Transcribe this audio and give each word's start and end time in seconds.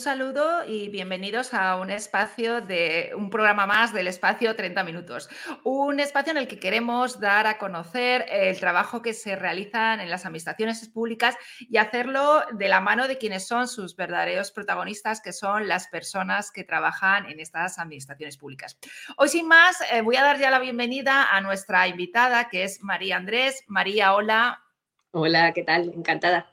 Saludo 0.00 0.64
y 0.66 0.88
bienvenidos 0.88 1.52
a 1.52 1.76
un 1.76 1.90
espacio 1.90 2.62
de 2.62 3.12
un 3.14 3.28
programa 3.28 3.66
más 3.66 3.92
del 3.92 4.06
espacio 4.06 4.56
30 4.56 4.82
minutos. 4.82 5.28
Un 5.62 6.00
espacio 6.00 6.30
en 6.30 6.38
el 6.38 6.48
que 6.48 6.58
queremos 6.58 7.20
dar 7.20 7.46
a 7.46 7.58
conocer 7.58 8.24
el 8.30 8.58
trabajo 8.58 9.02
que 9.02 9.12
se 9.12 9.36
realizan 9.36 10.00
en 10.00 10.08
las 10.08 10.24
administraciones 10.24 10.88
públicas 10.88 11.36
y 11.58 11.76
hacerlo 11.76 12.42
de 12.52 12.68
la 12.68 12.80
mano 12.80 13.08
de 13.08 13.18
quienes 13.18 13.46
son 13.46 13.68
sus 13.68 13.94
verdaderos 13.94 14.52
protagonistas, 14.52 15.20
que 15.20 15.34
son 15.34 15.68
las 15.68 15.88
personas 15.88 16.50
que 16.50 16.64
trabajan 16.64 17.26
en 17.26 17.38
estas 17.38 17.78
administraciones 17.78 18.38
públicas. 18.38 18.78
Hoy 19.18 19.28
sin 19.28 19.46
más, 19.46 19.82
eh, 19.92 20.00
voy 20.00 20.16
a 20.16 20.22
dar 20.22 20.38
ya 20.38 20.50
la 20.50 20.60
bienvenida 20.60 21.30
a 21.30 21.42
nuestra 21.42 21.86
invitada, 21.88 22.48
que 22.48 22.64
es 22.64 22.82
María 22.82 23.18
Andrés. 23.18 23.64
María, 23.66 24.14
hola. 24.14 24.62
Hola, 25.10 25.52
¿qué 25.52 25.62
tal? 25.62 25.92
Encantada. 25.94 26.50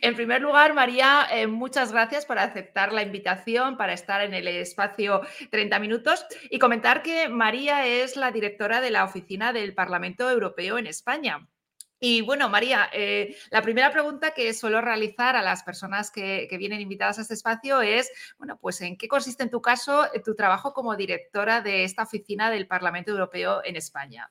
En 0.00 0.14
primer 0.14 0.40
lugar, 0.42 0.74
María, 0.74 1.26
eh, 1.30 1.46
muchas 1.46 1.92
gracias 1.92 2.26
por 2.26 2.38
aceptar 2.38 2.92
la 2.92 3.02
invitación 3.02 3.76
para 3.76 3.92
estar 3.92 4.20
en 4.22 4.34
el 4.34 4.48
espacio 4.48 5.22
30 5.50 5.78
minutos 5.78 6.26
y 6.50 6.58
comentar 6.58 7.02
que 7.02 7.28
María 7.28 7.86
es 7.86 8.16
la 8.16 8.30
directora 8.30 8.80
de 8.80 8.90
la 8.90 9.04
Oficina 9.04 9.52
del 9.52 9.74
Parlamento 9.74 10.30
Europeo 10.30 10.78
en 10.78 10.86
España. 10.86 11.48
Y 12.00 12.20
bueno, 12.20 12.48
María, 12.50 12.90
eh, 12.92 13.34
la 13.50 13.62
primera 13.62 13.90
pregunta 13.90 14.32
que 14.32 14.52
suelo 14.52 14.80
realizar 14.80 15.36
a 15.36 15.42
las 15.42 15.62
personas 15.62 16.10
que, 16.10 16.46
que, 16.50 16.58
vienen 16.58 16.80
invitadas 16.80 17.18
a 17.18 17.22
este 17.22 17.34
espacio 17.34 17.80
es, 17.80 18.10
bueno, 18.36 18.58
pues 18.60 18.80
en 18.82 18.98
qué 18.98 19.08
consiste 19.08 19.42
en 19.42 19.50
tu 19.50 19.62
caso 19.62 20.06
tu 20.22 20.34
trabajo 20.34 20.74
como 20.74 20.96
directora 20.96 21.62
de 21.62 21.84
esta 21.84 22.02
oficina 22.02 22.50
del 22.50 22.66
Parlamento 22.66 23.10
Europeo 23.12 23.62
en 23.64 23.76
España. 23.76 24.30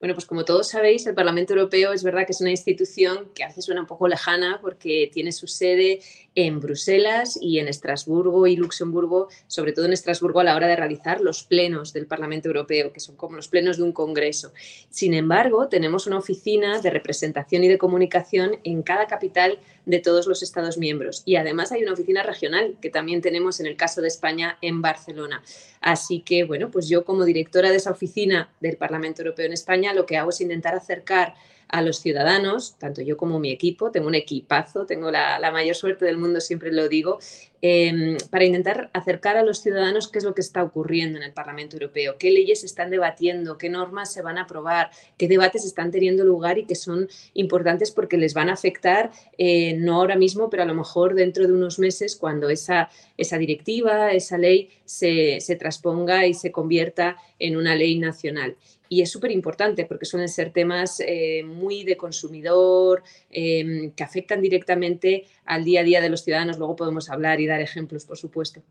Bueno, 0.00 0.14
pues 0.14 0.24
como 0.24 0.46
todos 0.46 0.68
sabéis, 0.68 1.06
el 1.06 1.14
Parlamento 1.14 1.52
Europeo 1.52 1.92
es 1.92 2.02
verdad 2.02 2.24
que 2.24 2.32
es 2.32 2.40
una 2.40 2.50
institución 2.50 3.30
que 3.34 3.44
a 3.44 3.48
veces 3.48 3.66
suena 3.66 3.82
un 3.82 3.86
poco 3.86 4.08
lejana 4.08 4.58
porque 4.62 5.10
tiene 5.12 5.30
su 5.30 5.46
sede 5.46 6.00
en 6.34 6.60
Bruselas 6.60 7.38
y 7.40 7.58
en 7.58 7.68
Estrasburgo 7.68 8.46
y 8.46 8.56
Luxemburgo, 8.56 9.28
sobre 9.46 9.72
todo 9.72 9.86
en 9.86 9.92
Estrasburgo 9.92 10.40
a 10.40 10.44
la 10.44 10.56
hora 10.56 10.68
de 10.68 10.76
realizar 10.76 11.20
los 11.20 11.44
plenos 11.44 11.92
del 11.92 12.06
Parlamento 12.06 12.48
Europeo, 12.48 12.92
que 12.92 13.00
son 13.00 13.16
como 13.16 13.36
los 13.36 13.48
plenos 13.48 13.76
de 13.76 13.82
un 13.82 13.92
congreso. 13.92 14.52
Sin 14.90 15.14
embargo, 15.14 15.68
tenemos 15.68 16.06
una 16.06 16.18
oficina 16.18 16.80
de 16.80 16.90
representación 16.90 17.64
y 17.64 17.68
de 17.68 17.78
comunicación 17.78 18.58
en 18.64 18.82
cada 18.82 19.06
capital 19.06 19.58
de 19.86 19.98
todos 19.98 20.26
los 20.26 20.42
Estados 20.42 20.78
miembros. 20.78 21.22
Y 21.24 21.36
además 21.36 21.72
hay 21.72 21.82
una 21.82 21.92
oficina 21.92 22.22
regional 22.22 22.76
que 22.80 22.90
también 22.90 23.20
tenemos 23.20 23.60
en 23.60 23.66
el 23.66 23.76
caso 23.76 24.00
de 24.00 24.08
España 24.08 24.58
en 24.62 24.82
Barcelona. 24.82 25.42
Así 25.80 26.20
que, 26.20 26.44
bueno, 26.44 26.70
pues 26.70 26.88
yo 26.88 27.04
como 27.04 27.24
directora 27.24 27.70
de 27.70 27.76
esa 27.76 27.90
oficina 27.90 28.50
del 28.60 28.76
Parlamento 28.76 29.22
Europeo 29.22 29.46
en 29.46 29.52
España, 29.52 29.94
lo 29.94 30.06
que 30.06 30.16
hago 30.16 30.30
es 30.30 30.40
intentar 30.40 30.74
acercar 30.74 31.34
a 31.70 31.82
los 31.82 32.00
ciudadanos, 32.00 32.76
tanto 32.78 33.02
yo 33.02 33.16
como 33.16 33.38
mi 33.38 33.50
equipo, 33.50 33.90
tengo 33.90 34.08
un 34.08 34.14
equipazo, 34.14 34.86
tengo 34.86 35.10
la, 35.10 35.38
mayor 35.52 35.76
suerte 35.76 36.04
del 36.04 36.18
mundo, 36.18 36.40
siempre 36.40 36.72
lo 36.72 36.88
digo, 36.88 37.18
em, 37.62 38.16
para 38.30 38.44
intentar 38.44 38.90
acercar 38.92 39.36
a 39.36 39.42
los 39.42 39.60
ciudadanos 39.60 40.08
qué 40.08 40.18
es 40.18 40.24
lo 40.24 40.34
que 40.34 40.40
está 40.40 40.62
ocurriendo 40.62 41.18
en 41.18 41.24
el 41.24 41.32
Parlamento 41.32 41.76
Europeo, 41.76 42.16
qué 42.18 42.30
leyes 42.30 42.60
se 42.60 42.66
están 42.66 42.90
debatiendo, 42.90 43.58
qué 43.58 43.68
normas 43.68 44.12
se 44.12 44.22
van 44.22 44.38
a 44.38 44.42
aprobar, 44.42 44.90
qué 45.16 45.28
debates 45.28 45.64
están 45.64 45.90
teniendo 45.90 46.24
lugar 46.24 46.58
y 46.58 46.66
que 46.66 46.74
son 46.74 47.08
importantes 47.34 47.90
porque 47.90 48.16
les 48.16 48.34
van 48.34 48.48
a 48.48 48.54
afectar, 48.54 49.10
eh, 49.38 49.74
no 49.74 49.96
ahora 49.96 50.16
mismo, 50.16 50.50
pero 50.50 50.62
a 50.64 50.66
lo 50.66 50.74
mejor 50.74 51.14
dentro 51.14 51.46
de 51.46 51.52
unos 51.52 51.78
meses 51.78 52.16
cuando 52.16 52.48
esa, 52.48 52.90
esa 53.16 53.38
directiva, 53.38 54.12
esa 54.12 54.38
ley 54.38 54.70
se, 54.84 55.40
se 55.40 55.56
transponga 55.56 56.26
y 56.26 56.34
se 56.34 56.50
convierta 56.50 57.16
en 57.38 57.56
una 57.56 57.74
ley 57.74 57.98
nacional 57.98 58.56
y 58.90 59.02
es 59.02 59.10
súper 59.10 59.30
importante 59.30 59.86
porque 59.86 60.04
suelen 60.04 60.28
ser 60.28 60.52
temas 60.52 61.00
eh, 61.00 61.44
muy 61.44 61.84
de 61.84 61.96
consumidor, 61.96 63.04
em, 63.30 63.92
que 63.92 64.02
afectan 64.02 64.42
directamente 64.42 65.26
al 65.44 65.64
día 65.64 65.80
a 65.80 65.84
día 65.84 66.00
de 66.00 66.10
los 66.10 66.24
ciudadanos. 66.24 66.58
Luego 66.58 66.74
podemos 66.74 67.08
hablar 67.08 67.40
y 67.40 67.46
dar 67.46 67.60
ejemplos, 67.60 68.04
por 68.04 68.18
supuesto. 68.18 68.62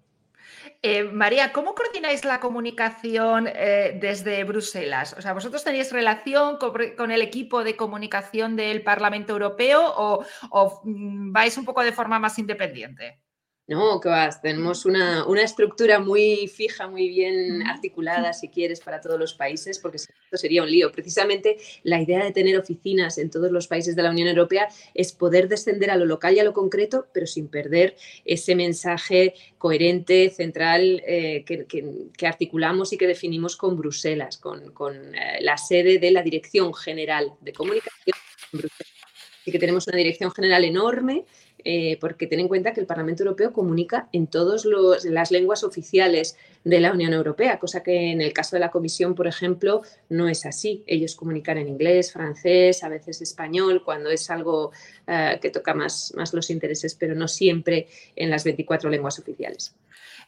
Eh, 0.81 1.03
María, 1.06 1.53
¿cómo 1.53 1.74
coordináis 1.74 2.25
la 2.25 2.41
comunicación 2.41 3.47
eh, 3.47 3.97
desde 4.00 4.44
Bruselas? 4.44 5.16
O 5.18 5.22
sea, 5.22 5.31
¿vosotros 5.34 5.63
tenéis 5.63 5.94
relación 5.94 6.57
con, 6.57 7.12
el 7.12 7.22
equipo 7.22 7.63
de 7.63 7.78
comunicación 7.78 8.57
del 8.57 8.84
Parlamento 8.84 9.31
Europeo 9.31 9.81
o 9.96 10.81
mm, 10.84 11.31
vais 11.31 11.57
un 11.57 11.63
poco 11.63 11.81
de 11.81 11.94
forma 11.94 12.19
más 12.19 12.38
independiente? 12.40 13.19
No, 13.69 14.00
que 14.00 14.09
vas, 14.09 14.41
tenemos 14.41 14.84
una, 14.85 15.24
estructura 15.44 16.00
muy 16.00 16.47
fija, 16.47 16.88
muy 16.88 17.07
bien 17.07 17.62
articulada, 17.68 18.34
si 18.34 18.50
quieres, 18.50 18.80
para 18.80 19.00
todos 19.00 19.19
los 19.19 19.35
países, 19.35 19.78
porque 19.78 19.97
esto 19.97 20.12
sería 20.31 20.63
un 20.63 20.72
lío. 20.72 20.91
Precisamente 20.91 21.57
la 21.84 22.02
idea 22.02 22.25
de 22.25 22.31
tener 22.31 22.57
oficinas 22.57 23.19
en 23.19 23.30
todos 23.30 23.52
los 23.52 23.68
países 23.68 23.96
de 23.96 24.02
la 24.02 24.09
Unión 24.09 24.28
Europea 24.28 24.69
es 24.96 25.12
poder 25.12 25.47
descender 25.47 25.91
a 25.91 25.97
lo 25.97 26.06
local 26.06 26.34
y 26.34 26.40
a 26.40 26.44
lo 26.44 26.52
concreto, 26.52 27.06
pero 27.13 27.28
sin 27.28 27.47
perder 27.47 27.96
ese 28.25 28.56
mensaje 28.56 29.35
coherente, 29.59 30.31
central, 30.31 31.03
eh, 31.06 31.46
que, 31.46 32.25
articulamos 32.25 32.91
y 32.91 32.97
que 32.97 33.06
definimos 33.06 33.56
con 33.56 33.78
Bruselas, 33.78 34.40
con, 34.40 35.13
eh, 35.13 35.38
la 35.41 35.57
sede 35.57 36.00
de 36.00 36.09
la 36.09 36.24
Dirección 36.24 36.74
General 36.74 37.34
de 37.40 37.53
Comunicación 37.53 38.18
en 38.51 38.59
Bruselas. 38.62 38.94
Así 39.41 39.51
que 39.51 39.59
tenemos 39.59 39.88
una 39.88 39.97
dirección 39.97 40.31
general 40.31 40.66
enorme 40.66 41.25
eh, 41.64 41.97
porque 42.00 42.28
ten 42.28 42.40
en 42.40 42.47
cuenta 42.47 42.74
que 42.74 42.81
el 42.81 42.88
Parlamento 42.88 43.24
Europeo 43.24 43.53
comunica 43.53 44.08
en 44.12 44.28
todas 44.28 44.66
las 44.66 45.31
lenguas 45.31 45.64
oficiales 45.64 46.38
de 46.64 46.80
la 46.80 46.92
Unión 46.92 47.14
Europea, 47.14 47.58
cosa 47.58 47.81
que 47.81 48.12
en 48.12 48.22
el 48.22 48.34
caso 48.34 48.56
de 48.56 48.59
la 48.59 48.72
Comisión, 48.72 49.16
por 49.16 49.28
ejemplo, 49.28 49.81
no 50.09 50.28
es 50.28 50.46
así. 50.46 50.84
Ellos 50.88 51.16
comunican 51.16 51.58
en 51.58 51.68
inglés, 51.68 52.12
francés, 52.12 52.84
a 52.84 52.90
veces 52.90 53.22
español, 53.22 53.84
cuando 53.84 54.09
es 54.09 54.30
algo 54.30 54.72
eh, 55.08 55.40
que 55.42 55.50
toca 55.50 55.74
más, 55.74 56.14
más 56.16 56.34
los 56.34 56.50
intereses, 56.50 56.96
pero 56.96 57.16
no 57.16 57.28
siempre 57.28 57.88
en 58.16 58.30
las 58.30 58.44
24 58.44 58.90
lenguas 58.90 59.19
oficiales. 59.19 59.75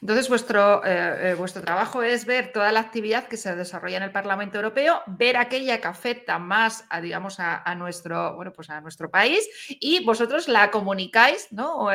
Entonces, 0.02 0.30
vuestro, 0.30 0.84
eh, 0.84 1.32
eh, 1.32 1.36
vuestro 1.36 1.62
trabajo 1.62 2.02
es 2.02 2.26
ver 2.26 2.52
toda 2.52 2.72
la 2.72 2.80
actividad 2.80 3.28
que 3.28 3.38
se 3.38 3.56
desarrolla 3.56 3.98
en 3.98 4.04
el 4.04 4.12
Parlamento 4.12 4.58
Europeo, 4.58 5.04
ver 5.06 5.38
aquella 5.38 5.80
que 5.80 5.88
afecta 5.88 6.40
más 6.40 6.86
a, 6.90 7.02
digamos, 7.02 7.40
a, 7.40 7.76
nuestro, 7.76 8.36
bueno, 8.36 8.52
pues 8.52 8.72
a 8.72 8.82
nuestro 8.82 9.12
país 9.12 9.48
y 9.70 10.04
vosotros 10.04 10.48
la 10.48 10.72
comunicáis, 10.72 11.50
¿no? 11.52 11.90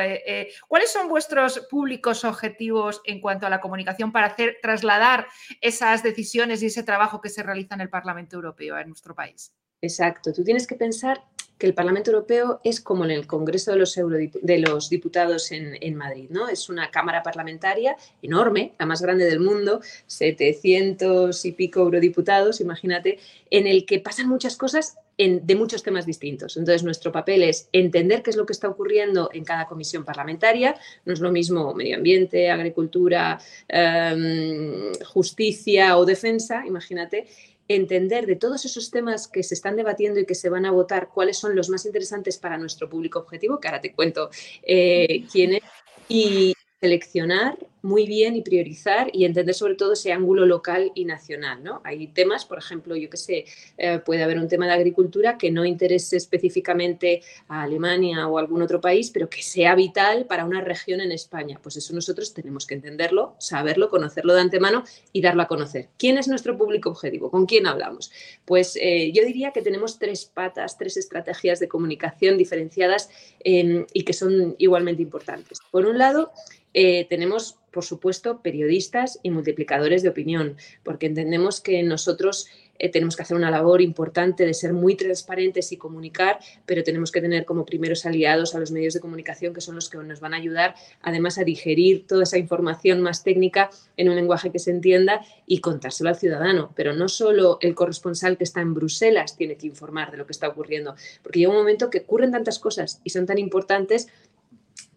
¿Cuáles 0.69 0.91
son 0.93 1.09
vuestros 1.09 1.59
públicos 1.69 2.23
objetivos 2.23 3.01
en 3.03 3.19
cuanto 3.19 3.45
a 3.45 3.49
la 3.49 3.59
comunicación 3.59 4.13
para 4.13 4.26
hacer 4.27 4.57
trasladar 4.61 5.27
esas 5.61 6.03
decisiones 6.03 6.63
y 6.63 6.67
ese 6.67 6.83
trabajo 6.83 7.21
que 7.21 7.29
se 7.29 7.43
realiza 7.43 7.75
en 7.75 7.81
el 7.81 7.89
Parlamento 7.89 8.35
Europeo 8.35 8.77
en 8.77 8.87
nuestro 8.87 9.15
país? 9.15 9.51
Exacto. 9.81 10.33
Tú 10.33 10.43
tienes 10.43 10.65
que 10.65 10.75
pensar 10.75 11.23
que 11.57 11.67
el 11.67 11.73
Parlamento 11.73 12.11
Europeo 12.11 12.61
es 12.63 12.81
como 12.81 13.03
en 13.05 13.11
el 13.11 13.25
Congreso 13.25 13.71
de 13.71 13.77
los, 13.77 13.95
de 13.95 14.59
los 14.59 14.89
Diputados 14.89 15.51
en, 15.51 15.95
Madrid, 15.95 16.29
¿no? 16.29 16.47
Es 16.49 16.69
una 16.69 16.91
cámara 16.91 17.23
parlamentaria 17.23 17.95
enorme, 18.21 18.75
la 18.77 18.85
más 18.85 19.01
grande 19.01 19.25
del 19.25 19.39
mundo, 19.39 19.81
700 20.05 21.45
y 21.45 21.51
pico 21.53 21.81
eurodiputados, 21.81 22.61
imagínate, 22.61 23.19
en 23.49 23.65
el 23.65 23.85
que 23.85 23.99
pasan 23.99 24.29
muchas 24.29 24.55
cosas 24.55 24.97
de 25.17 25.55
muchos 25.55 25.81
temas 25.81 26.05
distintos. 26.05 26.57
Entonces, 26.57 26.83
nuestro 26.83 27.11
papel 27.11 27.41
es 27.43 27.69
entender 27.71 28.21
qué 28.21 28.29
es 28.29 28.35
lo 28.35 28.45
que 28.45 28.53
está 28.53 28.69
ocurriendo 28.69 29.29
en 29.33 29.43
cada 29.43 29.65
comisión 29.65 30.05
parlamentaria. 30.05 30.75
No 31.05 31.13
es 31.13 31.19
lo 31.19 31.31
mismo 31.31 31.73
medio 31.73 31.97
ambiente, 31.97 32.51
agricultura, 32.51 33.39
em, 33.67 34.93
justicia 35.05 35.97
o 35.97 36.05
defensa, 36.05 36.63
imagínate 36.65 37.27
entender 37.67 38.25
de 38.25 38.35
todos 38.35 38.63
esos 38.63 38.91
temas 38.91 39.27
que 39.27 39.43
se 39.43 39.53
están 39.53 39.75
debatiendo 39.75 40.19
y 40.19 40.25
que 40.25 40.35
se 40.35 40.49
van 40.49 40.65
a 40.65 40.71
votar, 40.71 41.09
cuáles 41.13 41.37
son 41.37 41.55
los 41.55 41.69
más 41.69 41.85
interesantes 41.85 42.37
para 42.37 42.57
nuestro 42.57 42.89
público 42.89 43.19
objetivo, 43.19 43.59
que 43.59 43.67
ahora 43.67 43.81
te 43.81 43.93
cuento 43.93 44.29
eh, 44.63 45.25
quién 45.31 45.55
es, 45.55 45.63
y 46.07 46.53
seleccionar 46.79 47.57
muy 47.81 48.05
bien 48.07 48.35
y 48.35 48.41
priorizar 48.41 49.09
y 49.13 49.25
entender 49.25 49.55
sobre 49.55 49.75
todo 49.75 49.93
ese 49.93 50.11
ángulo 50.11 50.45
local 50.45 50.91
y 50.95 51.05
nacional. 51.05 51.63
¿no? 51.63 51.81
Hay 51.83 52.07
temas, 52.07 52.45
por 52.45 52.57
ejemplo, 52.57 52.95
yo 52.95 53.09
que 53.09 53.17
sé, 53.17 53.45
eh, 53.77 53.99
puede 53.99 54.23
haber 54.23 54.39
un 54.39 54.47
tema 54.47 54.65
de 54.65 54.73
agricultura 54.73 55.37
que 55.37 55.51
no 55.51 55.65
interese 55.65 56.17
específicamente 56.17 57.21
a 57.47 57.63
Alemania 57.63 58.27
o 58.27 58.37
algún 58.37 58.61
otro 58.61 58.81
país, 58.81 59.11
pero 59.11 59.29
que 59.29 59.41
sea 59.41 59.75
vital 59.75 60.25
para 60.25 60.45
una 60.45 60.61
región 60.61 61.01
en 61.01 61.11
España. 61.11 61.59
Pues 61.61 61.77
eso 61.77 61.93
nosotros 61.93 62.33
tenemos 62.33 62.65
que 62.65 62.75
entenderlo, 62.75 63.35
saberlo, 63.39 63.89
conocerlo 63.89 64.33
de 64.33 64.41
antemano 64.41 64.83
y 65.13 65.21
darlo 65.21 65.43
a 65.43 65.47
conocer. 65.47 65.89
¿Quién 65.97 66.17
es 66.17 66.27
nuestro 66.27 66.57
público 66.57 66.89
objetivo? 66.89 67.31
¿Con 67.31 67.45
quién 67.45 67.67
hablamos? 67.67 68.11
Pues 68.45 68.77
eh, 68.81 69.11
yo 69.13 69.23
diría 69.23 69.51
que 69.51 69.61
tenemos 69.61 69.99
tres 69.99 70.25
patas, 70.25 70.77
tres 70.77 70.97
estrategias 70.97 71.59
de 71.59 71.67
comunicación 71.67 72.37
diferenciadas 72.37 73.09
em, 73.39 73.85
y 73.93 74.03
que 74.03 74.13
son 74.13 74.55
igualmente 74.57 75.01
importantes. 75.01 75.59
Por 75.71 75.85
un 75.85 75.97
lado, 75.97 76.31
eh, 76.73 77.05
tenemos 77.09 77.57
por 77.77 77.85
supuesto, 77.85 78.41
periodistas 78.41 79.19
y 79.21 79.29
multiplicadores 79.29 80.01
de 80.01 80.09
opinión, 80.09 80.57
porque 80.81 81.05
entendemos 81.05 81.61
que 81.61 81.83
nosotros 81.83 82.47
eh, 82.79 82.89
tenemos 82.89 83.15
que 83.15 83.21
hacer 83.21 83.37
una 83.37 83.51
labor 83.51 83.83
importante 83.83 84.47
de 84.47 84.55
ser 84.55 84.73
muy 84.73 84.95
transparentes 84.95 85.71
y 85.71 85.77
comunicar, 85.77 86.39
pero 86.65 86.83
tenemos 86.83 87.11
que 87.11 87.21
tener 87.21 87.45
como 87.45 87.65
primeros 87.65 88.07
aliados 88.07 88.55
a 88.55 88.59
los 88.59 88.71
medios 88.71 88.95
de 88.95 88.99
comunicación, 88.99 89.53
que 89.53 89.61
son 89.61 89.75
los 89.75 89.89
que 89.89 89.99
nos 89.99 90.19
van 90.19 90.33
a 90.33 90.37
ayudar 90.37 90.73
además 91.03 91.37
a 91.37 91.43
digerir 91.43 92.07
toda 92.07 92.23
esa 92.23 92.39
información 92.39 93.01
más 93.01 93.23
técnica 93.23 93.69
en 93.95 94.09
un 94.09 94.15
lenguaje 94.15 94.51
que 94.51 94.57
se 94.57 94.71
entienda 94.71 95.21
y 95.45 95.59
contárselo 95.59 96.09
al 96.09 96.15
ciudadano. 96.15 96.71
Pero 96.75 96.93
no 96.93 97.09
solo 97.09 97.59
el 97.61 97.75
corresponsal 97.75 98.37
que 98.37 98.43
está 98.43 98.61
en 98.61 98.73
Bruselas 98.73 99.37
tiene 99.37 99.55
que 99.55 99.67
informar 99.67 100.09
de 100.09 100.17
lo 100.17 100.25
que 100.25 100.33
está 100.33 100.47
ocurriendo, 100.47 100.95
porque 101.21 101.37
llega 101.37 101.51
un 101.51 101.57
momento 101.57 101.91
que 101.91 101.99
ocurren 101.99 102.31
tantas 102.31 102.57
cosas 102.57 103.01
y 103.03 103.11
son 103.11 103.27
tan 103.27 103.37
importantes 103.37 104.07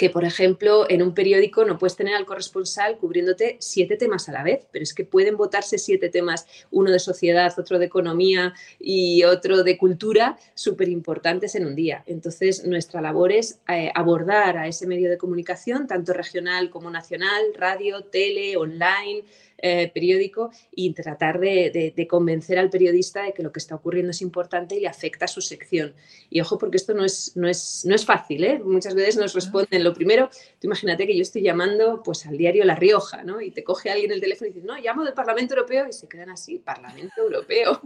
que, 0.01 0.09
por 0.09 0.25
ejemplo, 0.25 0.87
en 0.89 1.03
un 1.03 1.13
periódico 1.13 1.67
no 1.67 1.77
puedes 1.77 1.95
tener 1.95 2.15
al 2.15 2.25
corresponsal 2.25 2.97
cubriéndote 2.97 3.59
siete 3.61 3.99
temas 3.99 4.31
a 4.31 4.33
la 4.33 4.43
vez, 4.43 4.67
pero 4.73 4.83
es 4.83 4.95
que 4.95 5.05
pueden 5.05 5.37
votarse 5.37 5.77
siete 5.77 6.09
temas, 6.09 6.47
uno 6.71 6.91
de 6.91 6.99
sociedad, 6.99 7.53
otro 7.59 7.79
de 7.79 7.85
economía 7.85 8.55
y 8.79 9.25
otro 9.25 9.63
de 9.63 9.77
cultura, 9.77 10.39
súper 10.55 10.89
importantes 10.89 11.55
en 11.55 11.67
un 11.67 11.75
día. 11.75 12.03
Entonces, 12.07 12.65
nuestra 12.65 13.03
labor 13.03 13.31
es 13.31 13.61
eh, 13.69 13.93
abordar 13.95 14.57
a 14.57 14.69
ese 14.69 14.87
medio 14.87 15.11
de 15.11 15.19
comunicación, 15.19 15.87
tanto 15.87 16.15
regional 16.15 16.71
como 16.71 16.89
nacional, 16.91 17.43
radio, 17.55 18.03
tele, 18.05 18.57
online, 18.57 19.25
eh, 19.63 19.91
periódico 19.93 20.51
y 20.71 20.93
tratar 20.93 21.39
de, 21.39 22.07
convencer 22.09 22.59
al 22.59 22.71
periodista 22.71 23.25
de 23.25 23.33
que 23.33 23.43
lo 23.43 23.53
que 23.53 23.59
está 23.59 23.75
ocurriendo 23.75 24.11
es 24.11 24.23
importante 24.23 24.77
y 24.77 24.81
le 24.81 24.89
afecta 24.89 25.27
a 25.27 25.29
su 25.29 25.41
sección. 25.41 25.95
Y 26.31 26.41
ojo, 26.41 26.59
porque 26.59 26.77
esto 26.77 26.95
no 26.95 27.05
es, 27.05 27.37
no 27.37 27.49
es, 27.49 27.85
no 27.85 27.95
es 27.95 28.05
fácil, 28.05 28.45
¿eh? 28.45 28.59
muchas 28.59 28.95
veces 28.95 29.17
nos 29.17 29.35
responden 29.35 29.85
lo 29.85 29.93
primero, 29.93 30.31
tú 30.59 30.67
imagínate 30.67 31.07
que 31.07 31.15
yo 31.15 31.23
estoy 31.23 31.43
llamando 31.43 32.03
pues, 32.03 32.27
al 32.27 32.37
diario 32.37 32.65
La 32.65 32.75
Rioja, 32.75 33.23
¿no? 33.23 33.41
y 33.41 33.51
te 33.51 33.63
coge 33.63 33.91
alguien 33.91 34.13
el 34.13 34.21
teléfono 34.21 34.51
y 34.51 34.53
dice, 34.55 34.67
no, 34.67 34.77
llamo 34.77 35.05
del 35.05 35.15
Parlamento 35.15 35.55
Europeo 35.55 35.87
y 35.89 35.93
se 35.93 36.09
quedan 36.09 36.31
así, 36.31 36.59
Parlamento 36.59 37.21
Europeo. 37.21 37.81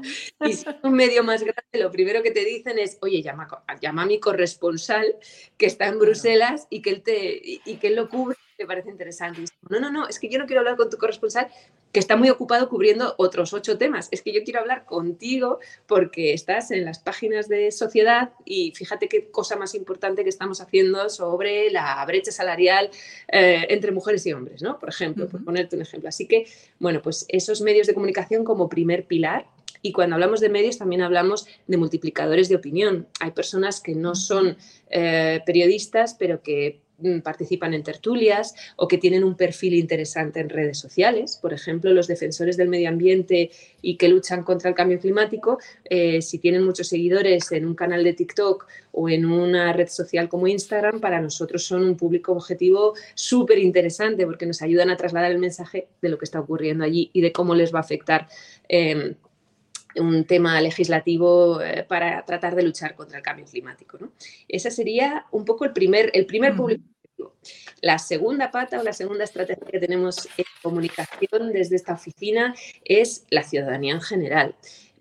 Y 0.44 0.52
si 0.52 0.68
es 0.68 0.76
un 0.82 0.94
medio 0.94 1.22
más 1.24 1.42
grande, 1.42 1.78
lo 1.78 1.90
primero 1.90 2.22
que 2.22 2.30
te 2.30 2.44
dicen 2.44 2.78
es, 2.78 2.98
oye, 3.00 3.22
llama, 3.22 3.48
llama 3.80 4.02
a 4.02 4.06
mi 4.06 4.20
corresponsal 4.20 5.16
que 5.56 5.66
está 5.66 5.86
en 5.86 5.98
Bruselas 5.98 6.66
y 6.70 6.82
que 6.82 6.90
él, 6.90 7.02
te, 7.02 7.40
y 7.42 7.76
que 7.76 7.88
él 7.88 7.96
lo 7.96 8.08
cubre 8.08 8.36
me 8.58 8.66
parece 8.66 8.90
interesante. 8.90 9.42
no, 9.68 9.80
no, 9.80 9.90
no, 9.90 10.08
es 10.08 10.18
que 10.18 10.28
yo 10.28 10.38
no 10.38 10.46
quiero 10.46 10.60
hablar 10.60 10.76
con 10.76 10.90
tu 10.90 10.96
corresponsal 10.96 11.48
que 11.92 12.00
está 12.00 12.16
muy 12.16 12.28
ocupado 12.28 12.68
cubriendo 12.68 13.14
otros 13.18 13.52
ocho 13.52 13.78
temas. 13.78 14.08
Es 14.10 14.20
que 14.22 14.32
yo 14.32 14.42
quiero 14.42 14.60
hablar 14.60 14.84
contigo 14.84 15.60
porque 15.86 16.32
estás 16.32 16.72
en 16.72 16.84
las 16.84 16.98
páginas 16.98 17.48
de 17.48 17.70
sociedad 17.70 18.32
y 18.44 18.72
fíjate 18.72 19.08
qué 19.08 19.30
cosa 19.30 19.56
más 19.56 19.74
importante 19.74 20.24
que 20.24 20.28
estamos 20.28 20.60
haciendo 20.60 21.08
sobre 21.08 21.70
la 21.70 22.04
brecha 22.04 22.32
salarial 22.32 22.90
eh, 23.28 23.66
entre 23.68 23.92
mujeres 23.92 24.26
y 24.26 24.32
hombres, 24.32 24.60
¿no? 24.60 24.78
Por 24.78 24.88
ejemplo, 24.88 25.28
por 25.28 25.44
ponerte 25.44 25.76
un 25.76 25.82
ejemplo. 25.82 26.08
Así 26.08 26.26
que, 26.26 26.46
bueno, 26.80 27.00
pues 27.00 27.26
esos 27.28 27.60
medios 27.60 27.86
de 27.86 27.94
comunicación 27.94 28.44
como 28.44 28.68
primer 28.68 29.06
pilar 29.06 29.46
y 29.80 29.92
cuando 29.92 30.14
hablamos 30.14 30.40
de 30.40 30.48
medios 30.48 30.78
también 30.78 31.02
hablamos 31.02 31.46
de 31.66 31.76
multiplicadores 31.76 32.48
de 32.48 32.56
opinión. 32.56 33.06
Hay 33.20 33.32
personas 33.32 33.80
que 33.80 33.94
no 33.94 34.14
son 34.14 34.56
eh, 34.88 35.42
periodistas, 35.44 36.14
pero 36.14 36.42
que 36.42 36.80
participan 37.22 37.74
en 37.74 37.82
tertulias 37.82 38.54
o 38.76 38.88
que 38.88 38.98
tienen 38.98 39.24
un 39.24 39.36
perfil 39.36 39.74
interesante 39.74 40.40
en 40.40 40.48
redes 40.48 40.78
sociales. 40.78 41.38
Por 41.40 41.52
ejemplo, 41.52 41.92
los 41.92 42.06
defensores 42.06 42.56
del 42.56 42.68
medio 42.68 42.88
ambiente 42.88 43.50
y 43.82 43.96
que 43.96 44.08
luchan 44.08 44.42
contra 44.42 44.70
el 44.70 44.76
cambio 44.76 44.98
climático, 44.98 45.58
eh, 45.84 46.22
si 46.22 46.38
tienen 46.38 46.64
muchos 46.64 46.88
seguidores 46.88 47.50
en 47.52 47.66
un 47.66 47.74
canal 47.74 48.04
de 48.04 48.12
TikTok 48.12 48.66
o 48.92 49.08
en 49.08 49.26
una 49.26 49.72
red 49.72 49.88
social 49.88 50.28
como 50.28 50.46
Instagram, 50.46 51.00
para 51.00 51.20
nosotros 51.20 51.64
son 51.64 51.84
un 51.84 51.96
público 51.96 52.32
objetivo 52.32 52.94
súper 53.14 53.58
interesante 53.58 54.24
porque 54.24 54.46
nos 54.46 54.62
ayudan 54.62 54.90
a 54.90 54.96
trasladar 54.96 55.32
el 55.32 55.38
mensaje 55.38 55.88
de 56.00 56.08
lo 56.08 56.18
que 56.18 56.24
está 56.24 56.40
ocurriendo 56.40 56.84
allí 56.84 57.10
y 57.12 57.20
de 57.20 57.32
cómo 57.32 57.54
les 57.54 57.74
va 57.74 57.78
a 57.78 57.82
afectar. 57.82 58.28
Em, 58.68 59.14
un 59.96 60.24
tema 60.24 60.60
legislativo 60.60 61.60
eh, 61.60 61.84
para 61.88 62.24
tratar 62.24 62.54
de 62.54 62.62
luchar 62.62 62.94
contra 62.94 63.18
el 63.18 63.24
cambio 63.24 63.46
climático. 63.46 63.98
¿no? 63.98 64.12
Ese 64.48 64.70
sería 64.70 65.26
un 65.30 65.44
poco 65.44 65.64
el 65.64 65.72
primer, 65.72 66.10
el 66.14 66.26
primer 66.26 66.56
público. 66.56 66.84
La 67.80 67.98
segunda 67.98 68.50
pata 68.50 68.80
o 68.80 68.82
la 68.82 68.92
segunda 68.92 69.24
estrategia 69.24 69.66
que 69.70 69.78
tenemos 69.78 70.28
en 70.36 70.44
comunicación 70.62 71.52
desde 71.52 71.76
esta 71.76 71.94
oficina 71.94 72.54
es 72.84 73.26
la 73.30 73.42
ciudadanía 73.42 73.94
en 73.94 74.00
general 74.00 74.54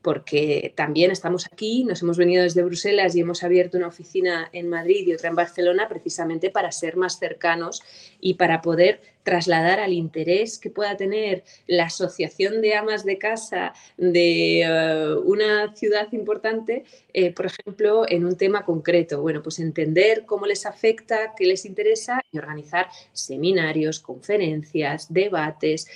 porque 0.03 0.73
también 0.75 1.11
estamos 1.11 1.47
aquí, 1.51 1.85
nos 1.85 2.01
hemos 2.01 2.17
venido 2.17 2.43
desde 2.43 2.61
Bruselas 2.61 3.15
y 3.15 3.21
hemos 3.21 3.41
abierto 3.41 3.77
una 3.77 3.87
oficina 3.87 4.49
en 4.51 4.67
Madrid 4.67 5.07
y 5.07 5.13
otra 5.13 5.29
en 5.29 5.35
Barcelona 5.35 5.87
precisamente 5.87 6.49
para 6.49 6.73
ser 6.73 6.97
más 6.97 7.17
cercanos 7.17 7.81
y 8.19 8.33
para 8.33 8.61
poder 8.61 8.99
trasladar 9.23 9.79
al 9.79 9.93
interés 9.93 10.59
que 10.59 10.69
pueda 10.69 10.95
tener 10.97 11.43
la 11.67 11.85
asociación 11.85 12.61
de 12.61 12.75
amas 12.75 13.05
de 13.05 13.17
casa 13.17 13.73
de 13.97 14.61
eh, 14.61 15.15
una 15.23 15.73
ciudad 15.75 16.11
importante, 16.11 16.83
eh, 17.13 17.33
por 17.33 17.47
ejemplo, 17.47 18.05
en 18.07 18.25
un 18.25 18.37
tema 18.37 18.65
concreto. 18.65 19.21
Bueno, 19.21 19.41
pues 19.41 19.59
entender 19.59 20.25
cómo 20.25 20.45
les 20.45 20.65
afecta, 20.65 21.33
qué 21.35 21.45
les 21.45 21.65
interesa 21.65 22.21
y 22.31 22.37
organizar 22.37 22.87
seminarios, 23.11 23.99
conferencias, 23.99 25.11
debates, 25.11 25.87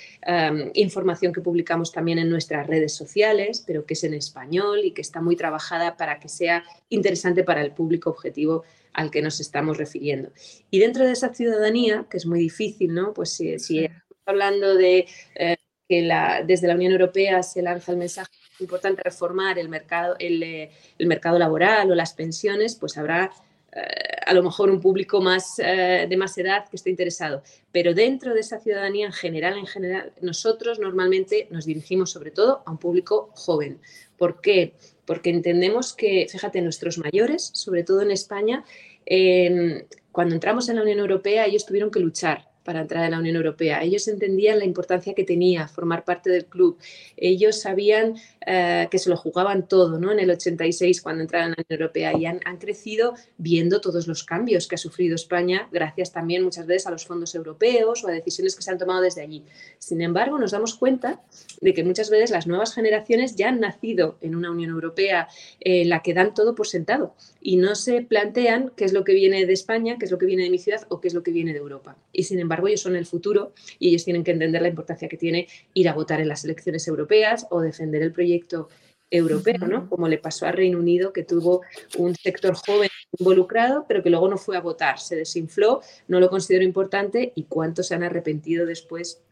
información 0.74 1.32
que 1.32 1.40
publicamos 1.40 1.92
también 1.92 2.18
en 2.18 2.30
nuestras 2.30 2.66
redes 2.66 2.94
sociales, 2.94 3.62
pero 3.66 3.84
que 3.84 3.94
es 3.94 4.04
en 4.04 4.14
español 4.14 4.80
y 4.84 4.92
que 4.92 5.02
está 5.02 5.20
muy 5.20 5.36
trabajada 5.36 5.96
para 5.96 6.18
que 6.18 6.28
sea 6.28 6.64
interesante 6.88 7.44
para 7.44 7.62
el 7.62 7.72
público 7.72 8.10
objetivo 8.10 8.64
al 8.92 9.10
que 9.10 9.22
nos 9.22 9.40
estamos 9.40 9.76
refiriendo. 9.76 10.30
Y 10.70 10.78
dentro 10.78 11.04
de 11.04 11.12
esa 11.12 11.32
ciudadanía, 11.32 12.06
que 12.10 12.16
es 12.16 12.26
muy 12.26 12.40
difícil, 12.40 12.94
¿no? 12.94 13.12
Pues 13.12 13.32
si, 13.32 13.52
estamos 13.52 14.02
hablando 14.26 14.74
de 14.74 15.06
eh, 15.34 15.56
que 15.88 16.02
la, 16.02 16.42
desde 16.42 16.68
la 16.68 16.74
Unión 16.74 16.92
Europea 16.92 17.42
se 17.42 17.62
lanza 17.62 17.92
el 17.92 17.98
mensaje 17.98 18.30
es 18.54 18.60
importante 18.60 19.02
reformar 19.04 19.58
el 19.58 19.68
mercado, 19.68 20.16
el, 20.18 20.42
eh, 20.42 20.70
mercado 20.98 21.38
laboral 21.38 21.90
o 21.90 21.94
las 21.94 22.12
pensiones, 22.12 22.74
pues 22.74 22.98
habrá 22.98 23.30
eh, 23.72 23.80
a 24.26 24.34
lo 24.34 24.42
mejor 24.42 24.68
un 24.70 24.80
público 24.80 25.20
más 25.20 25.56
de 25.56 26.16
más 26.18 26.36
edad 26.38 26.68
que 26.68 26.76
esté 26.76 26.90
interesado. 26.90 27.42
Pero 27.70 27.94
dentro 27.94 28.34
de 28.34 28.40
esa 28.40 28.58
ciudadanía 28.58 29.06
en 29.06 29.12
general, 29.12 29.56
en 29.56 29.66
general, 29.66 30.12
nosotros 30.20 30.80
normalmente 30.80 31.46
nos 31.50 31.66
dirigimos 31.66 32.10
sobre 32.10 32.32
todo 32.32 32.62
a 32.66 32.70
un 32.72 32.78
público 32.78 33.30
joven. 33.34 33.80
¿Por 34.16 34.40
qué? 34.40 34.74
Porque 35.08 35.30
entendemos 35.30 35.92
que, 35.92 36.28
fíjate, 36.30 36.62
nuestros 36.62 36.98
mayores, 36.98 37.50
sobre 37.52 37.82
todo 37.82 38.02
en 38.02 38.12
España, 38.12 38.64
Em, 39.10 39.84
cuando 40.12 40.34
entramos 40.34 40.68
en 40.68 40.76
la 40.76 40.82
Unión 40.82 40.98
Europea, 40.98 41.46
ellos 41.46 41.64
tuvieron 41.64 41.90
que 41.90 41.98
luchar 41.98 42.47
para 42.68 42.82
entrar 42.82 43.02
en 43.06 43.12
la 43.12 43.18
Unión 43.18 43.36
Europea. 43.36 43.82
Ellos 43.82 44.06
entendían 44.08 44.58
la 44.58 44.66
importancia 44.66 45.14
que 45.14 45.24
tenía 45.24 45.68
formar 45.68 46.04
parte 46.04 46.28
del 46.28 46.44
club. 46.44 46.76
Ellos 47.16 47.62
sabían 47.62 48.16
eh, 48.44 48.88
que 48.90 48.98
se 48.98 49.08
lo 49.08 49.16
jugaban 49.16 49.66
todo 49.66 49.98
¿no? 49.98 50.12
en 50.12 50.20
el 50.20 50.30
86 50.30 51.00
cuando 51.00 51.22
entraron 51.22 51.48
en 51.48 51.54
la 51.56 51.64
Unión 51.66 51.80
Europea 51.80 52.12
y 52.18 52.26
han, 52.26 52.40
crecido 52.58 53.14
viendo 53.38 53.80
todos 53.80 54.06
los 54.06 54.22
cambios 54.22 54.68
que 54.68 54.74
ha 54.74 54.78
sufrido 54.78 55.14
España, 55.14 55.66
gracias 55.72 56.12
también 56.12 56.44
muchas 56.44 56.66
veces 56.66 56.86
a 56.86 56.90
los 56.90 57.06
fondos 57.06 57.34
europeos 57.34 58.04
o 58.04 58.08
a 58.08 58.12
decisiones 58.12 58.54
que 58.54 58.60
se 58.60 58.70
han 58.70 58.76
tomado 58.76 59.00
desde 59.00 59.22
allí. 59.22 59.44
Sin 59.78 60.02
embargo, 60.02 60.38
nos 60.38 60.50
damos 60.50 60.74
cuenta 60.74 61.22
de 61.62 61.72
que 61.72 61.84
muchas 61.84 62.10
veces 62.10 62.30
las 62.30 62.46
nuevas 62.46 62.74
generaciones 62.74 63.34
ya 63.34 63.48
han 63.48 63.60
nacido 63.60 64.18
en 64.20 64.34
una 64.34 64.50
Unión 64.50 64.70
Europea 64.72 65.28
en 65.60 65.82
eh, 65.82 65.84
la 65.86 66.02
que 66.02 66.12
dan 66.12 66.34
todo 66.34 66.54
por 66.54 66.66
sentado 66.66 67.14
y 67.40 67.56
no 67.56 67.74
se 67.74 68.02
plantean 68.02 68.72
qué 68.76 68.84
es 68.84 68.92
lo 68.92 69.04
que 69.04 69.14
viene 69.14 69.46
de 69.46 69.52
España, 69.52 69.96
qué 69.98 70.04
es 70.04 70.10
lo 70.10 70.18
que 70.18 70.26
viene 70.26 70.42
de 70.42 70.50
mi 70.50 70.58
ciudad 70.58 70.82
o 70.88 71.00
qué 71.00 71.08
es 71.08 71.14
lo 71.14 71.22
que 71.22 71.30
viene 71.30 71.52
de 71.52 71.58
Europa. 71.58 71.96
Y 72.12 72.24
sin 72.24 72.40
embargo, 72.40 72.57
ellos 72.66 72.80
son 72.80 72.96
el 72.96 73.06
futuro 73.06 73.52
y 73.78 73.90
ellos 73.90 74.04
tienen 74.04 74.24
que 74.24 74.32
entender 74.32 74.62
la 74.62 74.68
importancia 74.68 75.08
que 75.08 75.16
tiene 75.16 75.46
ir 75.74 75.88
a 75.88 75.94
votar 75.94 76.20
en 76.20 76.28
las 76.28 76.44
elecciones 76.44 76.88
europeas 76.88 77.46
o 77.50 77.60
defender 77.60 78.02
el 78.02 78.12
proyecto 78.12 78.68
europeo, 79.10 79.66
¿no? 79.66 79.88
Como 79.88 80.08
le 80.08 80.18
pasó 80.18 80.46
a 80.46 80.52
Reino 80.52 80.78
Unido, 80.78 81.12
que 81.12 81.22
tuvo 81.22 81.62
un 81.96 82.14
sector 82.14 82.54
joven 82.54 82.90
involucrado, 83.18 83.86
pero 83.88 84.02
que 84.02 84.10
luego 84.10 84.28
no 84.28 84.36
fue 84.36 84.56
a 84.56 84.60
votar, 84.60 84.98
se 84.98 85.16
desinfló, 85.16 85.80
no 86.08 86.20
lo 86.20 86.28
consideró 86.28 86.64
importante 86.64 87.32
y 87.34 87.44
cuántos 87.44 87.86
se 87.86 87.94
han 87.94 88.02
arrepentido 88.02 88.66
después 88.66 89.22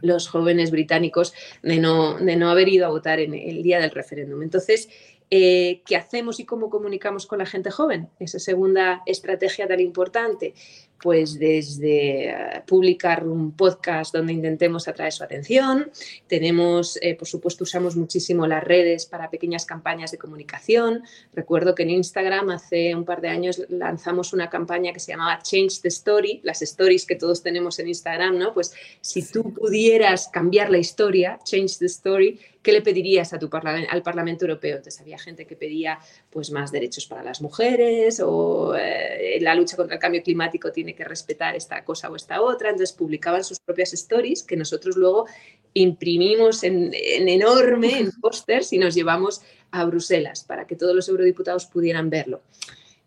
los 0.00 0.28
jóvenes 0.28 0.70
británicos 0.70 1.34
de 1.62 1.78
no, 1.78 2.18
de 2.18 2.36
no 2.36 2.50
haber 2.50 2.68
ido 2.68 2.86
a 2.86 2.90
votar 2.90 3.18
en 3.18 3.34
el 3.34 3.62
día 3.62 3.80
del 3.80 3.90
referéndum. 3.90 4.42
Entonces, 4.42 4.88
eh, 5.30 5.82
¿qué 5.84 5.96
hacemos 5.96 6.38
y 6.38 6.44
cómo 6.44 6.70
comunicamos 6.70 7.26
con 7.26 7.40
la 7.40 7.46
gente 7.46 7.70
joven? 7.70 8.08
Esa 8.20 8.38
segunda 8.38 9.02
estrategia 9.06 9.66
tan 9.66 9.80
importante 9.80 10.54
pues 11.02 11.38
desde 11.38 12.30
eh, 12.30 12.62
publicar 12.66 13.26
un 13.26 13.52
podcast 13.52 14.14
donde 14.14 14.32
intentemos 14.32 14.88
atraer 14.88 15.12
su 15.12 15.24
atención. 15.24 15.90
Tenemos, 16.26 16.98
eh, 17.02 17.14
por 17.14 17.28
supuesto, 17.28 17.64
usamos 17.64 17.96
muchísimo 17.96 18.46
las 18.46 18.64
redes 18.64 19.06
para 19.06 19.30
pequeñas 19.30 19.66
campañas 19.66 20.10
de 20.10 20.18
comunicación. 20.18 21.02
Recuerdo 21.32 21.74
que 21.74 21.82
en 21.82 21.90
Instagram 21.90 22.50
hace 22.50 22.94
un 22.94 23.04
par 23.04 23.20
de 23.20 23.28
años 23.28 23.62
lanzamos 23.68 24.32
una 24.32 24.48
campaña 24.48 24.92
que 24.92 25.00
se 25.00 25.12
llamaba 25.12 25.38
Change 25.42 25.80
the 25.82 25.88
Story, 25.88 26.40
las 26.42 26.62
stories 26.62 27.06
que 27.06 27.16
todos 27.16 27.42
tenemos 27.42 27.78
en 27.78 27.88
Instagram, 27.88 28.38
¿no? 28.38 28.54
Pues 28.54 28.72
si 29.00 29.22
tú 29.22 29.52
pudieras 29.52 30.28
cambiar 30.28 30.70
la 30.70 30.78
historia, 30.78 31.38
Change 31.44 31.78
the 31.78 31.86
Story, 31.86 32.40
¿qué 32.62 32.72
le 32.72 32.82
pedirías 32.82 33.32
a 33.32 33.38
tu 33.38 33.48
al 33.52 34.02
Parlamento 34.02 34.44
Europeo? 34.44 34.78
Entonces 34.78 35.00
había 35.00 35.18
gente 35.18 35.46
que 35.46 35.54
pedía 35.54 36.00
pues 36.30 36.50
más 36.50 36.72
derechos 36.72 37.06
para 37.06 37.22
las 37.22 37.40
mujeres 37.40 38.20
o 38.20 38.74
eh, 38.76 39.38
la 39.40 39.54
lucha 39.54 39.76
contra 39.76 39.94
el 39.94 40.00
cambio 40.00 40.22
climático 40.22 40.72
tiene 40.72 40.85
que 40.94 41.04
respetar 41.04 41.56
esta 41.56 41.84
cosa 41.84 42.10
o 42.10 42.16
esta 42.16 42.40
otra. 42.40 42.70
Entonces 42.70 42.96
publicaban 42.96 43.44
sus 43.44 43.60
propias 43.60 43.92
stories 43.92 44.42
que 44.42 44.56
nosotros 44.56 44.96
luego 44.96 45.26
imprimimos 45.74 46.62
en, 46.62 46.92
enorme, 46.94 47.98
en 47.98 48.12
pósters 48.20 48.72
y 48.72 48.78
nos 48.78 48.94
llevamos 48.94 49.42
a 49.70 49.84
Bruselas 49.84 50.44
para 50.44 50.66
que 50.66 50.76
todos 50.76 50.94
los 50.94 51.08
eurodiputados 51.08 51.66
pudieran 51.66 52.08
verlo. 52.10 52.42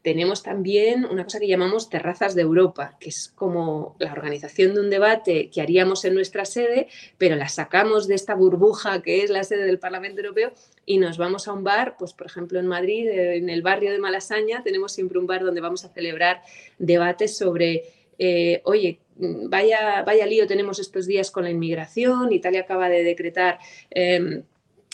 Tenemos 0.01 0.43
también 0.43 1.05
una 1.05 1.25
cosa 1.25 1.39
que 1.39 1.47
llamamos 1.47 1.89
terrazas 1.89 2.33
de 2.33 2.41
Europa, 2.41 2.95
que 2.99 3.09
es 3.09 3.31
como 3.35 3.95
la 3.99 4.13
organización 4.13 4.73
de 4.73 4.79
un 4.79 4.89
debate 4.89 5.49
que 5.49 5.61
haríamos 5.61 6.05
en 6.05 6.13
nuestra 6.13 6.45
sede, 6.45 6.87
pero 7.17 7.35
la 7.35 7.49
sacamos 7.49 8.07
de 8.07 8.15
esta 8.15 8.33
burbuja 8.33 9.01
que 9.01 9.23
es 9.23 9.29
la 9.29 9.43
sede 9.43 9.65
del 9.65 9.79
Parlamento 9.79 10.21
Europeo 10.21 10.51
y 10.85 10.97
nos 10.97 11.17
vamos 11.17 11.47
a 11.47 11.53
un 11.53 11.63
bar, 11.63 11.95
pues 11.99 12.13
por 12.13 12.27
ejemplo 12.27 12.59
en 12.59 12.67
Madrid, 12.67 13.09
en 13.09 13.49
el 13.49 13.61
barrio 13.61 13.91
de 13.91 13.99
Malasaña, 13.99 14.63
tenemos 14.63 14.93
siempre 14.93 15.19
un 15.19 15.27
bar 15.27 15.43
donde 15.43 15.61
vamos 15.61 15.83
a 15.83 15.89
celebrar 15.89 16.41
debates 16.77 17.37
sobre 17.37 17.83
eh, 18.17 18.61
oye, 18.65 18.99
vaya, 19.15 20.03
vaya 20.03 20.25
lío 20.25 20.45
tenemos 20.45 20.79
estos 20.79 21.07
días 21.07 21.31
con 21.31 21.45
la 21.45 21.49
inmigración, 21.49 22.31
Italia 22.31 22.61
acaba 22.61 22.89
de 22.89 23.03
decretar... 23.03 23.59
Em, 23.89 24.43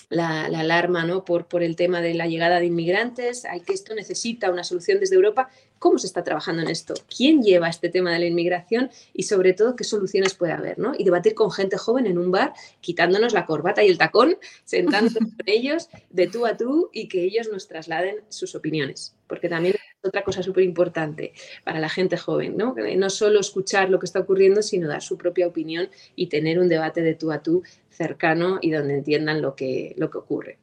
la, 0.09 0.45
alarma 0.45 1.05
¿no? 1.05 1.25
por, 1.25 1.47
por 1.47 1.63
el 1.63 1.75
tema 1.75 2.01
de 2.01 2.13
la 2.13 2.27
llegada 2.27 2.59
de 2.59 2.67
inmigrantes, 2.67 3.45
hay 3.45 3.61
que 3.61 3.73
esto 3.73 3.95
necesita 3.95 4.51
una 4.51 4.63
solución 4.63 4.99
desde 4.99 5.15
Europa. 5.15 5.49
¿Cómo 5.79 5.97
se 5.97 6.07
está 6.07 6.23
trabajando 6.23 6.61
en 6.61 6.69
esto? 6.69 6.93
¿Quién 7.15 7.43
lleva 7.43 7.69
este 7.69 7.89
tema 7.89 8.11
de 8.11 8.19
la 8.19 8.25
inmigración? 8.25 8.89
Y 9.13 9.23
sobre 9.23 9.53
todo, 9.53 9.75
¿qué 9.75 9.83
soluciones 9.83 10.33
puede 10.33 10.53
haber? 10.53 10.79
¿no? 10.79 10.93
Y 10.97 11.03
debatir 11.03 11.35
con 11.35 11.51
gente 11.51 11.77
joven 11.77 12.07
en 12.07 12.17
un 12.17 12.31
bar, 12.31 12.53
quitándonos 12.81 13.33
la 13.33 13.45
corbata 13.45 13.83
y 13.83 13.89
el 13.89 13.97
tacón, 13.97 14.37
sentándonos 14.63 15.19
con 15.35 15.45
ellos 15.45 15.89
de 16.09 16.27
tú 16.27 16.45
a 16.45 16.57
tú 16.57 16.89
y 16.93 17.07
que 17.07 17.23
ellos 17.23 17.49
nos 17.51 17.67
trasladen 17.67 18.17
sus 18.29 18.55
opiniones. 18.55 19.15
Porque 19.27 19.49
también 19.49 19.75
otra 20.03 20.23
cosa 20.23 20.43
súper 20.43 20.63
importante 20.63 21.33
para 21.63 21.79
la 21.79 21.89
gente 21.89 22.17
joven, 22.17 22.55
¿no? 22.57 22.75
No 22.95 23.09
solo 23.09 23.39
escuchar 23.39 23.89
lo 23.89 23.99
que 23.99 24.05
está 24.05 24.19
ocurriendo, 24.19 24.61
sino 24.61 24.87
dar 24.87 25.01
su 25.01 25.17
propia 25.17 25.47
opinión 25.47 25.89
y 26.15 26.27
tener 26.27 26.59
un 26.59 26.69
debate 26.69 27.01
de 27.01 27.15
tú 27.15 27.31
a 27.31 27.41
tú 27.41 27.63
cercano 27.89 28.59
y 28.61 28.71
donde 28.71 28.95
entiendan 28.95 29.41
lo 29.41 29.55
que, 29.55 29.93
lo 29.97 30.09
que 30.09 30.17
ocurre. 30.17 30.59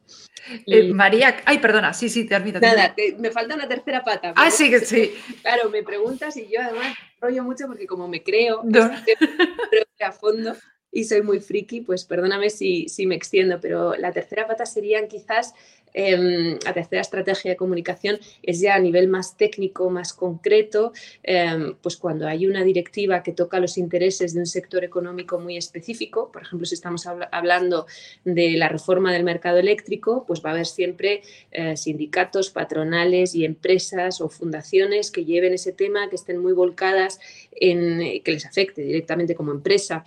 Eh, 0.65 0.93
María, 0.93 1.37
ay, 1.45 1.59
perdona, 1.59 1.93
sí, 1.93 2.09
sí, 2.09 2.25
te 2.25 2.35
admito. 2.35 2.59
Nada, 2.59 2.95
me 3.17 3.31
falta 3.31 3.55
una 3.55 3.67
tercera 3.67 4.03
pata. 4.03 4.33
Ah, 4.35 4.51
sí, 4.51 4.69
que 4.69 4.79
sí. 4.79 5.02
Claro, 5.41 5.69
me 5.69 5.83
preguntas 5.83 6.35
y 6.37 6.47
yo 6.47 6.61
además 6.61 6.95
rollo 7.19 7.43
mucho 7.43 7.67
porque 7.67 7.87
como 7.87 8.07
me 8.07 8.23
creo, 8.23 8.61
creo 8.71 9.85
que 9.97 10.03
a 10.03 10.11
fondo 10.11 10.55
y 10.93 11.03
soy 11.05 11.23
muy 11.23 11.39
friki, 11.39 11.81
pues 11.81 12.05
perdóname 12.05 12.49
si, 12.49 12.87
si 12.87 13.07
me 13.07 13.15
extiendo, 13.15 13.59
pero 13.59 13.95
la 13.95 14.11
tercera 14.11 14.47
pata 14.47 14.65
serían 14.65 15.07
quizás 15.07 15.53
Em, 15.93 16.57
la 16.65 16.73
tercera 16.73 17.01
estrategia 17.01 17.51
de 17.51 17.57
comunicación 17.57 18.19
es 18.41 18.59
ya 18.59 18.75
a 18.75 18.79
nivel 18.79 19.07
más 19.07 19.37
técnico, 19.37 19.89
más 19.89 20.13
concreto, 20.13 20.91
em, 21.21 21.75
pues 21.81 21.97
cuando 21.97 22.27
hay 22.27 22.47
una 22.47 22.63
directiva 22.63 23.21
que 23.21 23.31
toca 23.31 23.59
los 23.59 23.77
intereses 23.77 24.33
de 24.33 24.39
un 24.39 24.47
sector 24.47 24.83
económico 24.83 25.39
muy 25.39 25.55
específico, 25.57 26.31
por 26.31 26.41
ejemplo, 26.41 26.65
si 26.65 26.75
estamos 26.75 27.05
hablando 27.31 27.85
de 28.25 28.51
la 28.51 28.69
reforma 28.69 29.13
del 29.13 29.23
mercado 29.23 29.59
eléctrico, 29.59 30.25
pues 30.25 30.43
va 30.43 30.49
a 30.49 30.53
haber 30.53 30.65
siempre 30.65 31.21
eh, 31.51 31.77
sindicatos, 31.77 32.49
patronales 32.49 33.35
y 33.35 33.45
empresas 33.45 34.21
o 34.21 34.29
fundaciones 34.29 35.11
que 35.11 35.25
lleven 35.25 35.53
ese 35.53 35.73
tema, 35.73 36.09
que 36.09 36.15
estén 36.15 36.39
muy 36.39 36.53
volcadas 36.53 37.19
en 37.51 38.21
que 38.23 38.31
les 38.31 38.45
afecte 38.45 38.81
directamente 38.81 39.35
como 39.35 39.51
empresa 39.51 40.03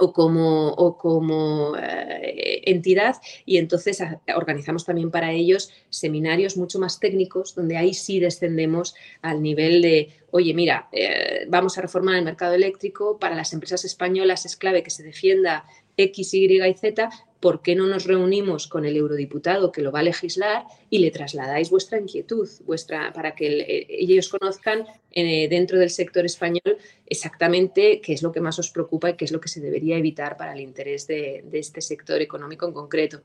o 0.00 0.12
como, 0.12 0.68
o 0.70 0.96
como 0.96 1.76
eh, 1.76 2.62
entidad 2.64 3.16
y 3.44 3.58
entonces 3.58 4.02
organizamos 4.34 4.84
también 4.84 5.10
para 5.10 5.32
ellos 5.32 5.70
seminarios 5.90 6.56
mucho 6.56 6.78
más 6.78 6.98
técnicos 6.98 7.54
donde 7.54 7.76
ahí 7.76 7.94
sí 7.94 8.18
descendemos 8.18 8.94
al 9.22 9.42
nivel 9.42 9.82
de, 9.82 10.14
oye, 10.30 10.54
mira, 10.54 10.88
eh, 10.92 11.46
vamos 11.48 11.76
a 11.76 11.82
reformar 11.82 12.16
el 12.16 12.24
mercado 12.24 12.54
eléctrico, 12.54 13.18
para 13.18 13.36
las 13.36 13.52
empresas 13.52 13.84
españolas 13.84 14.46
es 14.46 14.56
clave 14.56 14.82
que 14.82 14.90
se 14.90 15.02
defienda 15.02 15.64
X, 16.00 16.34
Y 16.34 16.62
y 16.62 16.74
Z, 16.74 17.10
¿por 17.40 17.62
qué 17.62 17.74
no 17.74 17.86
nos 17.86 18.04
reunimos 18.04 18.66
con 18.66 18.84
el 18.84 18.96
eurodiputado 18.96 19.72
que 19.72 19.82
lo 19.82 19.90
va 19.90 20.00
a 20.00 20.04
legislar 20.04 20.64
y 20.90 20.98
le 20.98 21.10
trasladáis 21.10 21.70
vuestra 21.70 21.98
inquietud, 21.98 22.48
vuestra, 22.64 23.12
para 23.12 23.34
que 23.34 23.60
eh, 23.60 23.86
ellos 23.88 24.28
conozcan 24.28 24.86
eh, 25.10 25.48
dentro 25.48 25.78
del 25.78 25.90
sector 25.90 26.24
español 26.24 26.76
exactamente 27.06 28.00
qué 28.00 28.12
es 28.12 28.22
lo 28.22 28.30
que 28.30 28.40
más 28.40 28.58
os 28.58 28.70
preocupa 28.70 29.10
y 29.10 29.16
qué 29.16 29.24
es 29.24 29.32
lo 29.32 29.40
que 29.40 29.48
se 29.48 29.60
debería 29.60 29.96
evitar 29.96 30.36
para 30.36 30.52
el 30.52 30.60
interés 30.60 31.06
de, 31.06 31.44
este 31.52 31.80
sector 31.80 32.20
económico 32.20 32.66
en 32.66 32.72
concreto? 32.72 33.22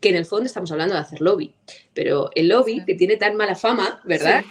Que 0.00 0.08
en 0.08 0.16
el 0.16 0.26
fondo 0.26 0.46
estamos 0.46 0.72
hablando 0.72 0.94
de 0.94 1.00
hacer 1.00 1.20
lobby, 1.20 1.54
pero 1.94 2.30
el 2.34 2.48
lobby 2.48 2.84
que 2.84 2.94
tiene 2.94 3.16
tan 3.16 3.36
mala 3.36 3.54
fama, 3.54 4.00
¿verdad? 4.04 4.44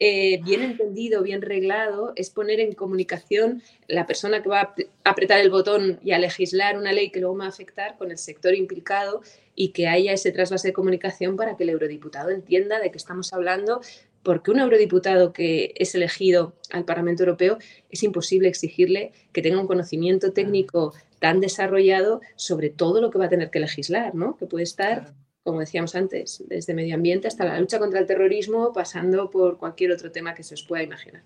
Eh, 0.00 0.40
bien 0.44 0.62
entendido, 0.62 1.22
bien 1.24 1.42
reglado, 1.42 2.12
es 2.14 2.30
poner 2.30 2.60
en 2.60 2.72
comunicación 2.72 3.62
la 3.88 4.06
persona 4.06 4.42
que 4.42 4.48
va 4.48 4.60
a 4.60 4.74
apretar 5.10 5.40
el 5.40 5.50
botón 5.50 5.98
y 6.04 6.12
a 6.12 6.20
legislar 6.20 6.78
una 6.78 6.92
ley 6.92 7.10
que 7.10 7.18
luego 7.18 7.36
va 7.36 7.46
a 7.46 7.48
afectar 7.48 7.96
con 7.98 8.12
el 8.12 8.18
sector 8.18 8.54
implicado 8.54 9.22
y 9.56 9.70
que 9.70 9.88
haya 9.88 10.12
ese 10.12 10.30
trasvase 10.30 10.68
de 10.68 10.72
comunicación 10.72 11.36
para 11.36 11.56
que 11.56 11.64
el 11.64 11.70
eurodiputado 11.70 12.30
entienda 12.30 12.78
de 12.78 12.92
qué 12.92 12.96
estamos 12.96 13.32
hablando, 13.32 13.80
porque 14.22 14.52
un 14.52 14.60
eurodiputado 14.60 15.32
que 15.32 15.74
es 15.74 15.96
elegido 15.96 16.54
al 16.70 16.84
Parlamento 16.84 17.24
Europeo 17.24 17.58
es 17.90 18.04
imposible 18.04 18.48
exigirle 18.48 19.12
que 19.32 19.42
tenga 19.42 19.60
un 19.60 19.66
conocimiento 19.66 20.32
técnico 20.32 20.94
tan 21.18 21.40
desarrollado 21.40 22.20
sobre 22.36 22.70
todo 22.70 23.00
lo 23.00 23.10
que 23.10 23.18
va 23.18 23.24
a 23.24 23.30
tener 23.30 23.50
que 23.50 23.58
legislar, 23.58 24.14
¿no? 24.14 24.36
Que 24.36 24.46
puede 24.46 24.62
estar 24.62 25.12
como 25.48 25.60
decíamos 25.60 25.94
antes, 25.94 26.44
desde 26.46 26.74
medio 26.74 26.94
ambiente 26.94 27.26
hasta 27.26 27.46
la 27.46 27.58
lucha 27.58 27.78
contra 27.78 28.00
el 28.00 28.06
terrorismo, 28.06 28.70
pasando 28.74 29.30
por 29.30 29.56
cualquier 29.56 29.92
otro 29.92 30.12
tema 30.12 30.34
que 30.34 30.42
se 30.42 30.52
os 30.52 30.62
pueda 30.62 30.82
imaginar. 30.82 31.22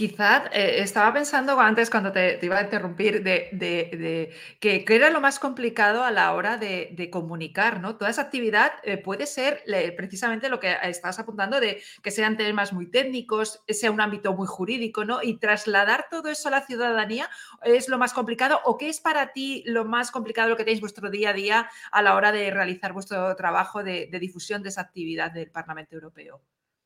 Quizás 0.00 0.44
eh, 0.52 0.76
estaba 0.78 1.12
pensando 1.12 1.60
antes 1.60 1.90
cuando 1.90 2.10
te, 2.10 2.38
iba 2.40 2.56
a 2.56 2.62
interrumpir 2.62 3.22
de, 3.22 4.32
que, 4.58 4.84
era 4.88 5.10
lo 5.10 5.20
más 5.20 5.38
complicado 5.38 6.02
a 6.04 6.10
la 6.10 6.32
hora 6.32 6.56
de, 6.56 7.10
comunicar, 7.12 7.82
¿no? 7.82 7.96
Toda 7.98 8.10
esa 8.10 8.22
actividad 8.22 8.72
eh, 8.82 8.96
puede 8.96 9.26
ser 9.26 9.62
precisamente 9.98 10.48
lo 10.48 10.58
que 10.58 10.74
estás 10.84 11.18
apuntando 11.18 11.60
de 11.60 11.82
que 12.02 12.10
sean 12.10 12.38
temas 12.38 12.72
muy 12.72 12.86
técnicos, 12.90 13.62
sea 13.68 13.90
un 13.90 14.00
ámbito 14.00 14.32
muy 14.32 14.46
jurídico, 14.46 15.04
¿no? 15.04 15.22
Y 15.22 15.36
trasladar 15.36 16.06
todo 16.10 16.30
eso 16.30 16.48
a 16.48 16.52
la 16.52 16.62
ciudadanía 16.62 17.28
es 17.62 17.90
lo 17.90 17.98
más 17.98 18.14
complicado 18.14 18.58
o 18.64 18.78
qué 18.78 18.88
es 18.88 19.00
para 19.00 19.34
ti 19.34 19.62
lo 19.66 19.84
más 19.84 20.10
complicado 20.10 20.48
lo 20.48 20.56
que 20.56 20.64
tenéis 20.64 20.80
vuestro 20.80 21.10
día 21.10 21.28
a 21.28 21.34
día 21.34 21.70
a 21.92 22.00
la 22.00 22.14
hora 22.14 22.32
de 22.32 22.50
realizar 22.50 22.94
vuestro 22.94 23.36
trabajo 23.36 23.84
de 23.84 24.08
difusión 24.18 24.62
de 24.62 24.70
esa 24.70 24.80
actividad 24.80 25.30
del 25.30 25.50
Parlamento 25.50 25.94
Europeo. 25.94 26.40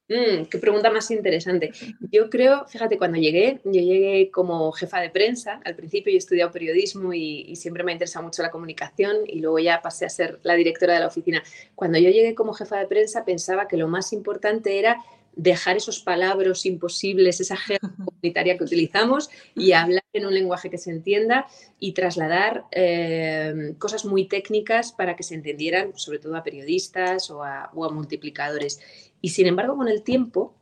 Mm, 0.06 0.44
qué 0.50 0.58
pregunta 0.58 0.90
más 0.90 1.10
interesante. 1.10 1.72
Yo 2.12 2.28
creo, 2.28 2.66
fíjate, 2.66 2.98
cuando 2.98 3.16
llegué, 3.18 3.60
yo 3.64 3.80
llegué 3.80 4.30
como 4.30 4.70
jefa 4.72 5.00
de 5.00 5.08
prensa. 5.08 5.60
Al 5.64 5.76
principio 5.76 6.10
yo 6.12 6.16
he 6.16 6.18
estudiado 6.18 6.52
periodismo 6.52 7.14
y, 7.14 7.56
siempre 7.56 7.84
me 7.84 7.92
ha 7.92 7.94
interesado 7.94 8.24
mucho 8.24 8.42
la 8.42 8.50
comunicación 8.50 9.18
y 9.26 9.40
luego 9.40 9.58
ya 9.60 9.80
pasé 9.80 10.04
a 10.04 10.10
ser 10.10 10.40
la 10.42 10.54
directora 10.54 10.94
de 10.94 11.00
la 11.00 11.06
oficina. 11.06 11.42
Cuando 11.74 11.98
yo 11.98 12.10
llegué 12.10 12.34
como 12.34 12.52
jefa 12.52 12.78
de 12.78 12.86
prensa 12.86 13.24
pensaba 13.24 13.66
que 13.66 13.78
lo 13.78 13.88
más 13.88 14.12
importante 14.12 14.78
era 14.78 14.98
dejar 15.36 15.76
esos 15.78 16.00
palabras 16.00 16.64
imposibles, 16.66 17.40
esa 17.40 17.56
jerga 17.56 17.90
comunitaria 17.96 18.56
que 18.56 18.64
utilizamos 18.64 19.30
y 19.56 19.72
hablar 19.72 20.04
en 20.12 20.26
un 20.26 20.34
lenguaje 20.34 20.70
que 20.70 20.78
se 20.78 20.90
entienda 20.90 21.46
y 21.80 21.92
trasladar 21.92 22.64
eh, 22.70 23.74
cosas 23.78 24.04
muy 24.04 24.26
técnicas 24.26 24.92
para 24.92 25.16
que 25.16 25.22
se 25.22 25.34
entendieran, 25.34 25.92
sobre 25.96 26.18
todo 26.18 26.36
a 26.36 26.44
periodistas 26.44 27.30
o 27.30 27.42
a 27.42 27.70
multiplicadores. 27.72 28.80
Y 29.24 29.30
sin 29.30 29.46
embargo, 29.46 29.74
con 29.74 29.88
el 29.88 30.02
tiempo, 30.02 30.54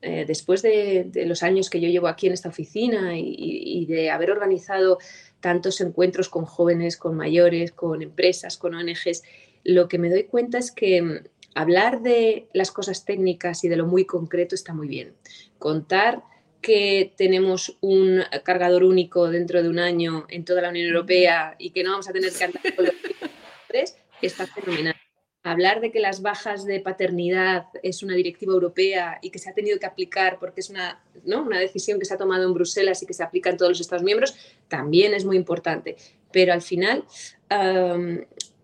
eh, 0.00 0.24
después 0.26 0.60
de, 0.60 1.08
los 1.24 1.44
años 1.44 1.70
que 1.70 1.80
yo 1.80 1.88
llevo 1.88 2.08
aquí 2.08 2.26
en 2.26 2.32
esta 2.32 2.48
oficina 2.48 3.16
y, 3.16 3.86
de 3.86 4.10
haber 4.10 4.32
organizado 4.32 4.98
tantos 5.38 5.80
encuentros 5.80 6.28
con 6.28 6.44
jóvenes, 6.44 6.96
con 6.96 7.16
mayores, 7.16 7.70
con 7.70 8.02
empresas, 8.02 8.56
con 8.58 8.74
ONGs, 8.74 9.22
lo 9.62 9.86
que 9.86 9.98
me 9.98 10.10
doy 10.10 10.24
cuenta 10.24 10.58
es 10.58 10.72
que 10.72 11.00
mm, 11.00 11.12
hablar 11.54 12.02
de 12.02 12.48
las 12.52 12.72
cosas 12.72 13.04
técnicas 13.04 13.62
y 13.62 13.68
de 13.68 13.76
lo 13.76 13.86
muy 13.86 14.04
concreto 14.04 14.56
está 14.56 14.74
muy 14.74 14.88
bien. 14.88 15.14
Contar 15.60 16.24
que 16.60 17.14
tenemos 17.16 17.78
un 17.82 18.20
cargador 18.42 18.82
único 18.82 19.30
dentro 19.30 19.62
de 19.62 19.68
un 19.68 19.78
año 19.78 20.26
en 20.28 20.44
toda 20.44 20.60
la 20.60 20.70
Unión 20.70 20.88
Europea 20.88 21.54
y 21.56 21.70
que 21.70 21.84
no 21.84 21.92
vamos 21.92 22.08
a 22.08 22.12
tener 22.12 22.32
que 22.32 22.42
andar 22.42 22.74
con 22.74 22.84
los 22.84 22.94
tres, 23.68 23.96
está 24.20 24.48
fenomenal 24.48 24.96
hablar 25.42 25.80
de 25.80 25.90
que 25.90 26.00
las 26.00 26.22
bajas 26.22 26.64
de 26.64 26.80
paternidad 26.80 27.66
es 27.82 28.02
una 28.02 28.14
directiva 28.14 28.52
europea 28.52 29.18
y 29.22 29.30
que 29.30 29.38
se 29.38 29.50
ha 29.50 29.54
tenido 29.54 29.78
que 29.78 29.86
aplicar 29.86 30.38
porque 30.38 30.60
es 30.60 30.70
una, 30.70 31.02
¿no? 31.24 31.42
una 31.42 31.58
decisión 31.58 31.98
que 31.98 32.04
se 32.04 32.14
ha 32.14 32.18
tomado 32.18 32.46
en 32.46 32.54
Bruselas 32.54 33.02
y 33.02 33.06
que 33.06 33.14
se 33.14 33.24
aplica 33.24 33.50
en 33.50 33.56
todos 33.56 33.70
los 33.70 33.80
Estados 33.80 34.04
miembros, 34.04 34.36
también 34.68 35.14
es 35.14 35.24
muy 35.24 35.36
importante. 35.36 35.96
Pero 36.30 36.52
al 36.52 36.62
final, 36.62 37.04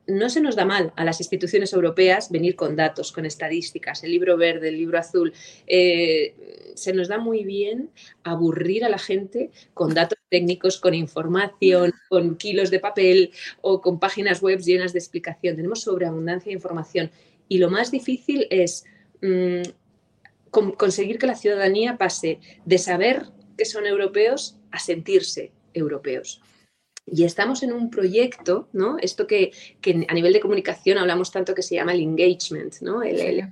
no 0.09 0.31
se 0.31 0.41
nos 0.41 0.57
da 0.57 0.65
mal 0.65 0.93
a 0.97 1.05
las 1.05 1.21
instituciones 1.21 1.73
europeas 1.73 2.31
venir 2.31 2.57
con 2.57 2.75
datos, 2.75 3.13
con 3.13 3.27
estadísticas, 3.27 4.03
el 4.03 4.11
libro 4.11 4.37
verde, 4.39 4.69
el 4.69 4.79
libro 4.79 4.99
azul. 4.99 5.33
Eh, 5.67 6.73
se 6.75 6.95
nos 6.95 7.09
da 7.09 7.19
muy 7.19 7.45
bien 7.45 7.91
aburrir 8.25 8.85
a 8.85 8.89
la 8.89 8.99
gente 8.99 9.51
con 9.75 9.93
datos 9.93 10.19
técnicos, 10.31 10.79
con 10.81 10.95
información, 10.95 11.93
con 12.09 12.37
kilos 12.37 12.71
de 12.71 12.81
papel 12.81 13.33
o 13.61 13.83
con 13.83 14.01
páginas 14.01 14.41
web 14.41 14.61
llenas 14.61 14.95
de 14.95 14.99
explicación. 14.99 15.57
Tenemos 15.57 15.83
sobreabundancia 15.83 16.51
de 16.51 16.55
información 16.55 17.11
y 17.47 17.59
lo 17.59 17.69
más 17.71 17.91
difícil 17.91 18.47
es 18.51 18.87
mm, 19.21 19.63
conseguir 20.51 21.19
que 21.19 21.27
la 21.27 21.37
ciudadanía 21.37 21.99
pase 21.99 22.41
de 22.65 22.79
saber 22.79 23.27
que 23.59 23.67
son 23.67 23.87
europeos 23.87 24.57
a 24.71 24.79
sentirse 24.79 25.53
europeos. 25.75 26.41
Y 27.11 27.25
estamos 27.25 27.63
en 27.63 27.73
un 27.73 27.91
proyecto, 27.91 28.69
¿no? 28.73 28.97
Esto 28.99 29.27
que, 29.27 29.53
a 30.09 30.15
nivel 30.15 30.33
de 30.33 30.41
comunicación 30.41 30.99
hablamos 30.99 31.31
tanto 31.31 31.55
que 31.55 31.63
se 31.63 31.75
llama 31.75 31.93
el 31.93 32.01
engagement, 32.01 32.81
¿no? 32.81 33.03
El 33.03 33.49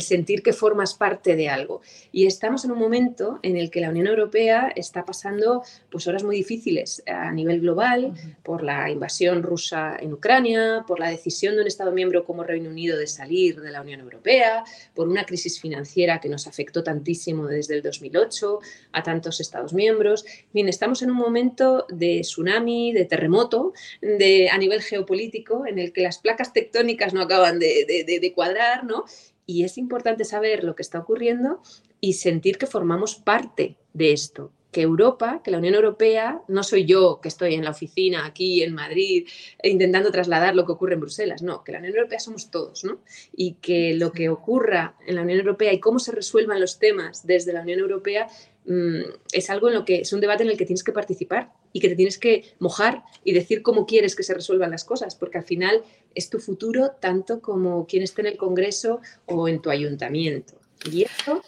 sentir 0.00 0.42
que 0.42 0.52
formas 0.52 0.94
parte 0.94 1.34
de 1.34 1.48
algo. 1.48 1.80
Y 2.12 2.26
estamos 2.26 2.64
en 2.64 2.72
un 2.72 2.78
momento 2.78 3.38
en 3.42 3.56
el 3.56 3.70
que 3.70 3.80
la 3.80 3.90
Unión 3.90 4.06
Europea 4.06 4.72
está 4.76 5.04
pasando 5.04 5.62
pues, 5.90 6.06
horas 6.06 6.24
muy 6.24 6.36
difíciles 6.36 7.02
a 7.06 7.32
nivel 7.32 7.60
global 7.60 8.12
por 8.42 8.62
la 8.62 8.90
invasión 8.90 9.42
rusa 9.42 9.96
en 9.98 10.12
Ucrania, 10.12 10.84
por 10.86 11.00
la 11.00 11.08
decisión 11.08 11.54
de 11.54 11.62
un 11.62 11.66
Estado 11.66 11.92
miembro 11.92 12.24
como 12.24 12.44
Reino 12.44 12.70
Unido 12.70 12.98
de 12.98 13.06
salir 13.06 13.60
de 13.60 13.70
la 13.70 13.80
Unión 13.80 14.00
Europea, 14.00 14.64
por 14.94 15.08
una 15.08 15.24
crisis 15.24 15.60
financiera 15.60 16.20
que 16.20 16.28
nos 16.28 16.46
afectó 16.46 16.82
tantísimo 16.82 17.46
desde 17.46 17.74
el 17.74 17.82
2008 17.82 18.60
a 18.92 19.02
tantos 19.02 19.40
Estados 19.40 19.72
miembros. 19.72 20.24
Bien, 20.52 20.68
estamos 20.68 21.02
en 21.02 21.10
un 21.10 21.16
momento 21.16 21.86
de 21.88 22.20
tsunami, 22.20 22.92
de 22.92 23.04
terremoto 23.06 23.72
de, 24.02 24.50
a 24.50 24.58
nivel 24.58 24.82
geopolítico 24.82 25.66
en 25.66 25.78
el 25.78 25.92
que 25.92 26.02
las 26.02 26.18
placas 26.18 26.52
tectónicas 26.52 27.14
no 27.14 27.22
acaban 27.22 27.58
de, 27.58 28.04
de, 28.06 28.20
de 28.20 28.32
cuadrar, 28.32 28.84
¿no? 28.84 29.04
Y 29.48 29.64
es 29.64 29.78
importante 29.78 30.26
saber 30.26 30.62
lo 30.62 30.76
que 30.76 30.82
está 30.82 30.98
ocurriendo 30.98 31.62
y 32.02 32.12
sentir 32.12 32.58
que 32.58 32.66
formamos 32.66 33.16
parte 33.16 33.76
de 33.94 34.12
esto, 34.12 34.52
que 34.70 34.82
Europa, 34.82 35.40
que 35.42 35.50
la 35.50 35.56
Unión 35.56 35.74
Europea, 35.74 36.42
no 36.48 36.62
soy 36.62 36.84
yo 36.84 37.20
que 37.22 37.28
estoy 37.28 37.54
en 37.54 37.64
la 37.64 37.70
oficina 37.70 38.26
aquí 38.26 38.62
en 38.62 38.74
Madrid 38.74 39.26
intentando 39.62 40.12
trasladar 40.12 40.54
lo 40.54 40.66
que 40.66 40.72
ocurre 40.72 40.94
en 40.94 41.00
Bruselas, 41.00 41.42
no, 41.42 41.64
que 41.64 41.72
la 41.72 41.78
Unión 41.78 41.94
Europea 41.94 42.20
somos 42.20 42.50
todos, 42.50 42.84
¿no? 42.84 43.00
Y 43.34 43.54
que 43.54 43.94
lo 43.94 44.12
que 44.12 44.28
ocurra 44.28 44.96
en 45.06 45.16
la 45.16 45.22
Unión 45.22 45.38
Europea 45.38 45.72
y 45.72 45.80
cómo 45.80 45.98
se 45.98 46.12
resuelvan 46.12 46.60
los 46.60 46.78
temas 46.78 47.26
desde 47.26 47.54
la 47.54 47.62
Unión 47.62 47.80
Europea 47.80 48.28
mm, 48.68 49.00
es 49.32 49.50
algo 49.50 49.68
en 49.68 49.74
lo 49.74 49.84
que 49.84 50.02
es 50.02 50.12
un 50.12 50.20
debate 50.20 50.44
en 50.44 50.50
el 50.50 50.56
que 50.56 50.66
tienes 50.66 50.84
que 50.84 50.92
participar 50.92 51.52
y 51.72 51.80
que 51.80 51.88
te 51.88 51.96
tienes 51.96 52.18
que 52.18 52.44
mojar 52.60 53.02
y 53.24 53.32
decir 53.32 53.62
cómo 53.62 53.86
quieres 53.86 54.14
que 54.14 54.22
se 54.22 54.34
resuelvan 54.34 54.70
las 54.70 54.84
cosas, 54.84 55.14
porque 55.16 55.38
al 55.38 55.44
final 55.44 55.82
es 56.14 56.30
tu 56.30 56.38
futuro 56.38 56.92
tanto 57.00 57.40
como 57.40 57.86
quien 57.86 58.02
esté 58.02 58.20
en 58.22 58.28
el 58.28 58.36
Congreso 58.36 59.00
o 59.26 59.48
en 59.48 59.60
tu 59.60 59.70
ayuntamiento. 59.70 60.60
Y 60.90 61.02
eso, 61.02 61.42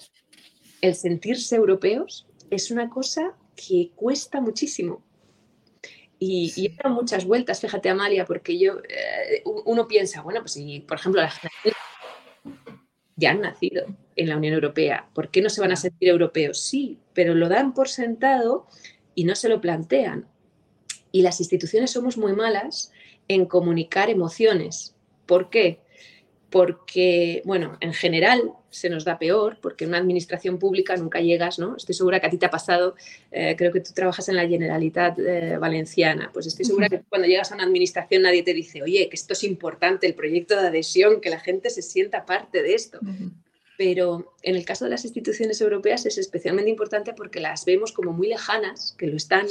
el 0.80 0.94
sentirse 0.94 1.56
europeos, 1.56 2.26
es 2.50 2.70
una 2.70 2.90
cosa 2.90 3.36
que 3.54 3.90
cuesta 3.94 4.40
muchísimo. 4.40 5.02
Y, 6.18 6.52
y 6.56 6.68
dado 6.68 6.94
muchas 6.94 7.24
vueltas, 7.24 7.60
fíjate 7.60 7.88
Amalia, 7.88 8.26
porque 8.26 8.58
yo, 8.58 8.78
eh, 8.88 9.42
uno 9.44 9.88
piensa, 9.88 10.20
bueno, 10.20 10.40
pues 10.40 10.52
si, 10.52 10.80
por 10.80 10.98
ejemplo, 10.98 11.22
las 11.22 11.34
ya 13.20 13.30
han 13.30 13.42
nacido 13.42 13.84
en 14.16 14.28
la 14.28 14.36
Unión 14.36 14.54
Europea, 14.54 15.08
¿por 15.14 15.30
qué 15.30 15.42
no 15.42 15.50
se 15.50 15.60
van 15.60 15.72
a 15.72 15.76
sentir 15.76 16.08
europeos? 16.08 16.60
Sí, 16.60 16.98
pero 17.12 17.34
lo 17.34 17.48
dan 17.48 17.74
por 17.74 17.88
sentado 17.88 18.66
y 19.14 19.24
no 19.24 19.34
se 19.34 19.48
lo 19.48 19.60
plantean. 19.60 20.26
Y 21.12 21.22
las 21.22 21.40
instituciones 21.40 21.90
somos 21.90 22.16
muy 22.16 22.32
malas 22.32 22.92
en 23.28 23.44
comunicar 23.44 24.10
emociones. 24.10 24.94
¿Por 25.26 25.50
qué? 25.50 25.80
Porque, 26.50 27.42
bueno, 27.44 27.76
en 27.80 27.94
general 27.94 28.52
se 28.70 28.88
nos 28.88 29.04
da 29.04 29.18
peor, 29.18 29.58
porque 29.60 29.84
en 29.84 29.90
una 29.90 29.98
administración 29.98 30.58
pública 30.58 30.96
nunca 30.96 31.20
llegas, 31.20 31.58
¿no? 31.58 31.76
Estoy 31.76 31.94
segura 31.94 32.20
que 32.20 32.26
a 32.26 32.30
ti 32.30 32.38
te 32.38 32.46
ha 32.46 32.50
pasado, 32.50 32.94
eh, 33.30 33.54
creo 33.56 33.72
que 33.72 33.80
tú 33.80 33.92
trabajas 33.92 34.28
en 34.28 34.36
la 34.36 34.48
Generalitat 34.48 35.18
eh, 35.18 35.58
Valenciana, 35.58 36.30
pues 36.32 36.46
estoy 36.46 36.64
segura 36.64 36.88
que 36.88 37.02
cuando 37.08 37.28
llegas 37.28 37.52
a 37.52 37.54
una 37.54 37.64
administración 37.64 38.22
nadie 38.22 38.42
te 38.42 38.54
dice, 38.54 38.82
oye, 38.82 39.08
que 39.08 39.16
esto 39.16 39.32
es 39.32 39.44
importante, 39.44 40.06
el 40.06 40.14
proyecto 40.14 40.60
de 40.60 40.68
adhesión, 40.68 41.20
que 41.20 41.30
la 41.30 41.40
gente 41.40 41.70
se 41.70 41.82
sienta 41.82 42.24
parte 42.26 42.62
de 42.62 42.74
esto. 42.74 43.00
Pero 43.76 44.34
en 44.42 44.56
el 44.56 44.64
caso 44.64 44.84
de 44.84 44.90
las 44.90 45.04
instituciones 45.04 45.60
europeas 45.60 46.04
es 46.04 46.18
especialmente 46.18 46.70
importante 46.70 47.14
porque 47.14 47.40
las 47.40 47.64
vemos 47.64 47.92
como 47.92 48.12
muy 48.12 48.28
lejanas, 48.28 48.94
que 48.98 49.06
lo 49.06 49.16
están, 49.16 49.46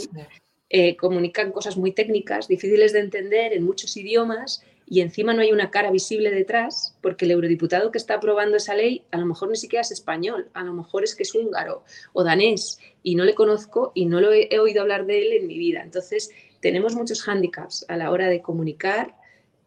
eh, 0.70 0.96
comunican 0.98 1.52
cosas 1.52 1.78
muy 1.78 1.94
técnicas, 1.94 2.48
difíciles 2.48 2.94
de 2.94 3.00
entender 3.00 3.54
en 3.54 3.64
muchos 3.64 3.98
idiomas 3.98 4.64
y 4.92 5.02
encima 5.02 5.36
no 5.36 5.42
hay 5.42 5.52
una 5.52 5.70
cara 5.70 5.92
visible 5.92 6.32
detrás, 6.32 6.98
porque 7.02 7.26
el 7.26 7.32
eurodiputado 7.32 7.92
que 7.92 8.00
está 8.00 8.16
aprobando 8.16 8.58
esa 8.58 8.74
ley 8.74 9.04
a 9.12 9.18
lo 9.18 9.28
mejor 9.28 9.50
ni 9.50 9.56
siquiera 9.56 9.82
es 9.82 9.92
español, 9.92 10.50
a 10.56 10.64
lo 10.64 10.74
mejor 10.74 11.04
es 11.04 11.16
que 11.16 11.22
es 11.22 11.36
húngaro 11.36 11.84
o 12.12 12.24
danés 12.24 12.80
y 13.04 13.14
no 13.14 13.24
le 13.24 13.36
conozco 13.36 13.92
y 13.94 14.08
no 14.08 14.20
lo 14.20 14.34
he, 14.34 14.60
oído 14.60 14.82
hablar 14.82 15.06
de 15.06 15.22
él 15.22 15.34
en 15.34 15.48
mi 15.48 15.60
vida. 15.60 15.84
Entonces, 15.84 16.32
tenemos 16.60 16.96
muchos 16.96 17.22
hándicaps 17.22 17.86
a 17.88 17.98
la 17.98 18.10
hora 18.10 18.30
de 18.30 18.42
comunicar 18.42 19.16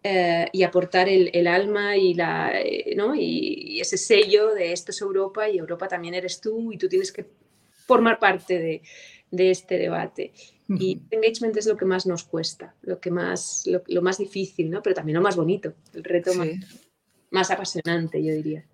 eh, 0.03 0.49
y 0.53 0.65
aportar 0.65 1.09
el, 1.09 1.47
alma 1.47 1.97
y, 1.97 2.15
la, 2.15 2.51
eh, 2.61 2.95
¿no? 2.97 3.15
y, 3.15 3.81
ese 3.81 3.99
sello 3.99 4.53
de 4.55 4.73
esto 4.73 4.91
es 4.91 5.01
Europa 5.01 5.49
y 5.49 5.59
Europa 5.59 5.87
también 5.87 6.15
eres 6.15 6.41
tú 6.41 6.73
y 6.73 6.79
tú 6.79 6.89
tienes 6.89 7.13
que 7.13 7.27
formar 7.71 8.19
parte 8.19 8.59
de, 8.59 8.83
de 9.31 9.51
este 9.53 9.79
debate. 9.79 10.33
Y 10.69 11.03
engagement 11.11 11.57
es 11.57 11.67
lo 11.67 11.77
que 11.77 11.85
más 11.85 12.07
nos 12.07 12.25
cuesta, 12.25 12.75
lo, 12.83 13.01
que 13.01 13.11
más, 13.11 13.65
lo, 13.67 14.03
más 14.03 14.19
difícil, 14.19 14.71
¿no? 14.71 14.83
pero 14.83 14.95
también 14.95 15.17
lo 15.17 15.23
más 15.23 15.37
bonito, 15.37 15.75
el 15.93 16.05
reto 16.05 16.33
más, 17.31 17.51
apasionante, 17.51 18.23
yo 18.23 18.33
diría. 18.33 18.65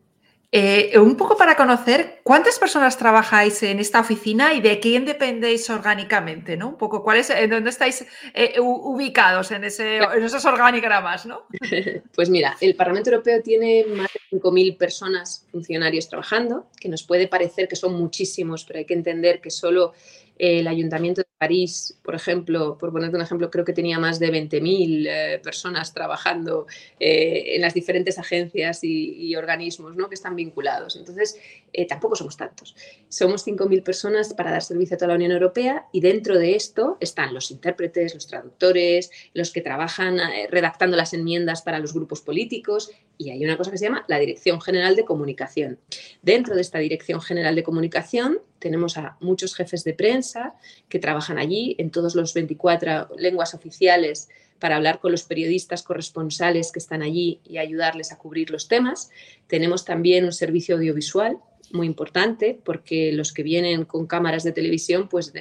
Eh, 0.51 0.99
un 0.99 1.15
poco 1.15 1.37
para 1.37 1.57
conocer 1.57 2.21
cuántas 2.23 2.59
personas 2.59 2.97
trabajáis 2.97 3.63
en 3.63 3.81
esta 3.81 4.01
oficina 4.01 4.55
y 4.55 4.63
de 4.63 4.81
quién 4.81 5.05
dependéis 5.05 5.69
orgánicamente, 5.69 6.57
¿no? 6.57 6.69
Un 6.69 6.79
poco 6.79 7.03
cuál 7.03 7.19
es, 7.19 7.29
en 7.29 7.51
dónde 7.51 7.69
estáis 7.69 8.07
eh, 8.33 8.55
ubicados 8.59 9.51
en, 9.51 9.65
ese, 9.65 9.99
en 9.99 10.23
esos 10.23 10.47
organigramas, 10.47 11.27
¿no? 11.27 11.43
Pues 12.15 12.31
mira, 12.31 12.57
el 12.63 12.75
Parlamento 12.77 13.11
Europeo 13.11 13.43
tiene 13.43 13.85
más 13.95 14.09
de 14.11 14.39
5.000 14.39 14.79
personas, 14.79 15.47
funcionarios 15.53 16.09
trabajando, 16.09 16.69
que 16.81 16.89
nos 16.89 17.03
puede 17.03 17.29
parecer 17.29 17.69
que 17.69 17.77
son 17.77 17.93
muchísimos, 17.93 18.65
pero 18.65 18.79
hay 18.79 18.87
que 18.87 18.95
entender 18.95 19.43
que 19.43 19.51
solo 19.51 19.93
el 20.39 20.69
Ayuntamiento 20.69 21.23
de 21.23 21.29
París, 21.37 21.99
por 22.03 22.15
ejemplo, 22.15 22.79
por 22.79 22.93
ponerte 22.93 23.17
un 23.17 23.23
ejemplo, 23.23 23.51
creo 23.51 23.65
que 23.65 23.73
tenía 23.73 23.99
más 23.99 24.19
de 24.19 24.33
20.000 24.33 25.07
eh, 25.09 25.41
personas 25.43 25.93
trabajando 25.93 26.67
eh, 27.01 27.57
en 27.57 27.61
las 27.61 27.75
diferentes 27.75 28.19
agencias 28.19 28.81
y, 28.83 29.35
organismos 29.37 29.95
¿no? 29.97 30.09
que 30.09 30.15
están 30.15 30.35
vinculados. 30.37 30.97
Entonces, 30.97 31.39
eh, 31.73 31.87
tampoco 31.87 32.17
somos 32.17 32.37
tantos. 32.37 32.75
Somos 33.09 33.47
5.000 33.47 33.83
personas 33.83 34.33
para 34.35 34.51
dar 34.51 34.63
servicio 34.63 34.95
a 34.95 34.99
toda 34.99 35.09
la 35.09 35.15
Unión 35.17 35.33
Europea 35.33 35.87
y 35.93 36.01
dentro 36.01 36.39
de 36.39 36.55
esto 36.57 36.97
están 37.01 37.35
los 37.35 37.51
intérpretes, 37.51 38.15
los 38.15 38.27
traductores, 38.27 39.11
los 39.35 39.53
que 39.53 39.61
trabajan 39.61 40.19
redactando 40.51 40.97
las 40.97 41.13
enmiendas 41.15 41.63
para 41.63 41.79
los 41.79 41.93
grupos 41.93 42.21
políticos 42.21 42.91
y 43.19 43.31
hay 43.31 43.45
una 43.45 43.57
cosa 43.57 43.71
que 43.71 43.79
se 43.79 43.85
llama 43.85 44.05
la 44.09 44.19
Dirección 44.19 44.61
General 44.61 44.95
de 44.97 45.05
Comunicación. 45.05 45.79
Dentro 46.23 46.55
de 46.55 46.61
esta 46.61 46.79
Dirección 46.79 47.21
General 47.21 47.55
de 47.55 47.65
Comunicación 47.65 48.39
tenemos 48.61 48.97
a 48.97 49.17
muchos 49.21 49.55
jefes 49.55 49.85
de 49.85 49.93
prensa 49.93 50.55
que 50.89 51.01
trabajan 51.01 51.39
allí 51.39 51.75
en 51.79 51.91
todos 51.91 52.15
los 52.15 52.33
24 52.33 53.09
lenguas 53.19 53.55
oficiales 53.55 54.29
para 54.59 54.77
hablar 54.77 55.01
con 55.01 55.13
los 55.13 55.25
periodistas 55.25 55.83
corresponsales 55.83 56.73
que 56.73 56.79
están 56.79 57.03
allí 57.03 57.41
y 57.45 57.59
ayudarles 57.59 58.13
a 58.13 58.19
cubrir 58.19 58.51
los 58.51 58.69
temas. 58.69 59.11
Tenemos 59.47 59.85
también 59.85 60.25
un 60.25 60.33
servicio 60.33 60.77
audiovisual 60.77 61.39
muy 61.73 61.87
importante 61.87 62.59
porque 62.65 63.13
los 63.13 63.33
que 63.33 63.43
vienen 63.43 63.85
con 63.85 64.07
cámaras 64.07 64.45
de 64.45 64.53
televisión 64.53 65.09
pues 65.09 65.33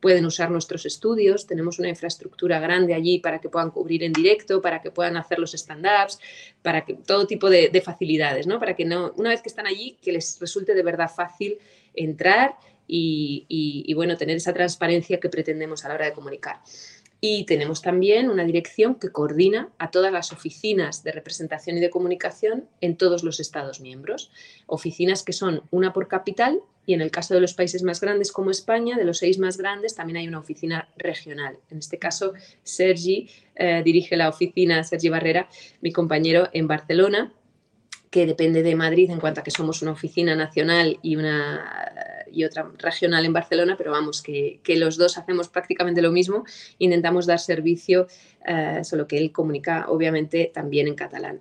pueden 0.00 0.24
usar 0.26 0.50
nuestros 0.50 0.86
estudios, 0.86 1.46
tenemos 1.46 1.78
una 1.78 1.88
infraestructura 1.88 2.60
grande 2.60 2.94
allí 2.94 3.18
para 3.18 3.40
que 3.40 3.48
puedan 3.48 3.70
cubrir 3.70 4.02
en 4.04 4.12
directo, 4.12 4.60
para 4.60 4.80
que 4.80 4.90
puedan 4.90 5.16
hacer 5.16 5.38
los 5.38 5.54
stand-ups, 5.54 6.18
para 6.62 6.84
que 6.84 6.94
todo 6.94 7.26
tipo 7.26 7.50
de, 7.50 7.82
facilidades, 7.82 8.46
¿no? 8.46 8.60
Para 8.60 8.76
que 8.76 8.84
no, 8.84 9.12
una 9.16 9.30
vez 9.30 9.42
que 9.42 9.48
están 9.48 9.66
allí, 9.66 9.96
que 10.00 10.12
les 10.12 10.38
resulte 10.38 10.74
de 10.74 10.82
verdad 10.82 11.10
fácil 11.14 11.58
entrar 11.94 12.54
y, 12.86 13.46
y 13.48 13.94
bueno, 13.94 14.16
tener 14.16 14.36
esa 14.36 14.52
transparencia 14.52 15.18
que 15.18 15.28
pretendemos 15.28 15.84
a 15.84 15.88
la 15.88 15.94
hora 15.94 16.06
de 16.06 16.12
comunicar. 16.12 16.60
Y 17.24 17.44
tenemos 17.44 17.82
también 17.82 18.28
una 18.28 18.42
dirección 18.42 18.96
que 18.96 19.12
coordina 19.12 19.68
a 19.78 19.92
todas 19.92 20.12
las 20.12 20.32
oficinas 20.32 21.04
de 21.04 21.12
representación 21.12 21.78
y 21.78 21.80
de 21.80 21.88
comunicación 21.88 22.68
en 22.80 22.96
todos 22.96 23.22
los 23.22 23.38
Estados 23.38 23.80
miembros. 23.80 24.32
Oficinas 24.66 25.22
que 25.22 25.32
son 25.32 25.62
una 25.70 25.92
por 25.92 26.08
capital 26.08 26.58
y 26.84 26.94
en 26.94 27.00
el 27.00 27.12
caso 27.12 27.34
de 27.34 27.40
los 27.40 27.54
países 27.54 27.84
más 27.84 28.00
grandes 28.00 28.32
como 28.32 28.50
España, 28.50 28.96
de 28.96 29.04
los 29.04 29.18
seis 29.18 29.38
más 29.38 29.56
grandes, 29.56 29.94
también 29.94 30.16
hay 30.16 30.26
una 30.26 30.40
oficina 30.40 30.88
regional. 30.96 31.58
En 31.70 31.78
este 31.78 31.96
caso, 31.96 32.32
Sergi 32.64 33.30
eh, 33.54 33.82
dirige 33.84 34.16
la 34.16 34.28
oficina, 34.28 34.82
Sergi 34.82 35.08
Barrera, 35.08 35.48
mi 35.80 35.92
compañero 35.92 36.48
en 36.52 36.66
Barcelona, 36.66 37.32
que 38.10 38.26
depende 38.26 38.64
de 38.64 38.74
Madrid 38.74 39.10
en 39.10 39.20
cuanto 39.20 39.40
a 39.40 39.44
que 39.44 39.52
somos 39.52 39.80
una 39.80 39.92
oficina 39.92 40.34
nacional 40.34 40.98
y, 41.02 41.14
una, 41.14 42.11
y 42.32 42.44
otra 42.44 42.70
regional 42.78 43.24
en 43.24 43.32
Barcelona, 43.32 43.76
pero 43.76 43.90
vamos, 43.90 44.22
que, 44.22 44.60
los 44.76 44.96
dos 44.96 45.18
hacemos 45.18 45.48
prácticamente 45.48 46.02
lo 46.02 46.10
mismo, 46.10 46.44
intentamos 46.78 47.26
dar 47.26 47.38
servicio, 47.38 48.06
eh, 48.46 48.80
solo 48.82 49.06
que 49.06 49.18
él 49.18 49.32
comunica 49.32 49.86
obviamente 49.88 50.50
también 50.52 50.88
en 50.88 50.94
catalán. 50.94 51.40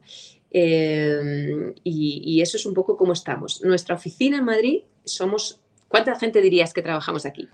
Eh, 0.51 1.73
y, 1.83 2.41
eso 2.41 2.57
es 2.57 2.65
un 2.65 2.73
poco 2.73 2.97
cómo 2.97 3.13
estamos. 3.13 3.61
Nuestra 3.63 3.95
oficina 3.95 4.37
en 4.37 4.43
Madrid 4.43 4.81
somos, 5.05 5.59
¿cuánta 5.87 6.19
gente 6.19 6.41
dirías 6.41 6.73
que 6.73 6.81
trabajamos 6.81 7.25
aquí? 7.25 7.47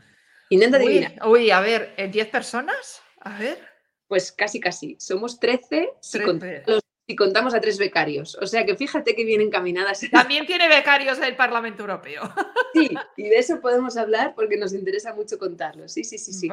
Intenta 0.49 0.77
adivinar. 0.77 1.13
Uy, 1.27 1.51
a 1.51 1.59
ver, 1.61 1.93
¿10 1.97 2.31
personas? 2.31 3.01
A 3.19 3.37
ver. 3.37 3.59
Pues 4.07 4.31
casi, 4.31 4.59
casi. 4.59 4.95
Somos 4.99 5.39
13, 5.39 5.89
si 5.99 6.19
los 6.19 6.81
y 7.09 7.15
contamos 7.15 7.53
a 7.53 7.61
tres 7.61 7.77
becarios. 7.77 8.37
O 8.41 8.45
sea 8.45 8.65
que 8.65 8.75
fíjate 8.75 9.15
que 9.15 9.23
vienen 9.23 9.47
encaminadas. 9.47 10.01
También 10.11 10.45
tiene 10.45 10.67
becarios 10.67 11.17
el 11.19 11.35
Parlamento 11.35 11.83
Europeo. 11.83 12.21
Sí, 12.73 12.91
y 13.15 13.23
de 13.23 13.37
eso 13.37 13.59
podemos 13.59 13.97
hablar 13.97 14.35
porque 14.35 14.55
nos 14.55 14.71
interesa 14.71 15.11
mucho 15.15 15.39
contarlo. 15.39 15.87
Sí, 15.87 16.03
sí, 16.03 16.19
sí, 16.19 16.31
sí. 16.31 16.47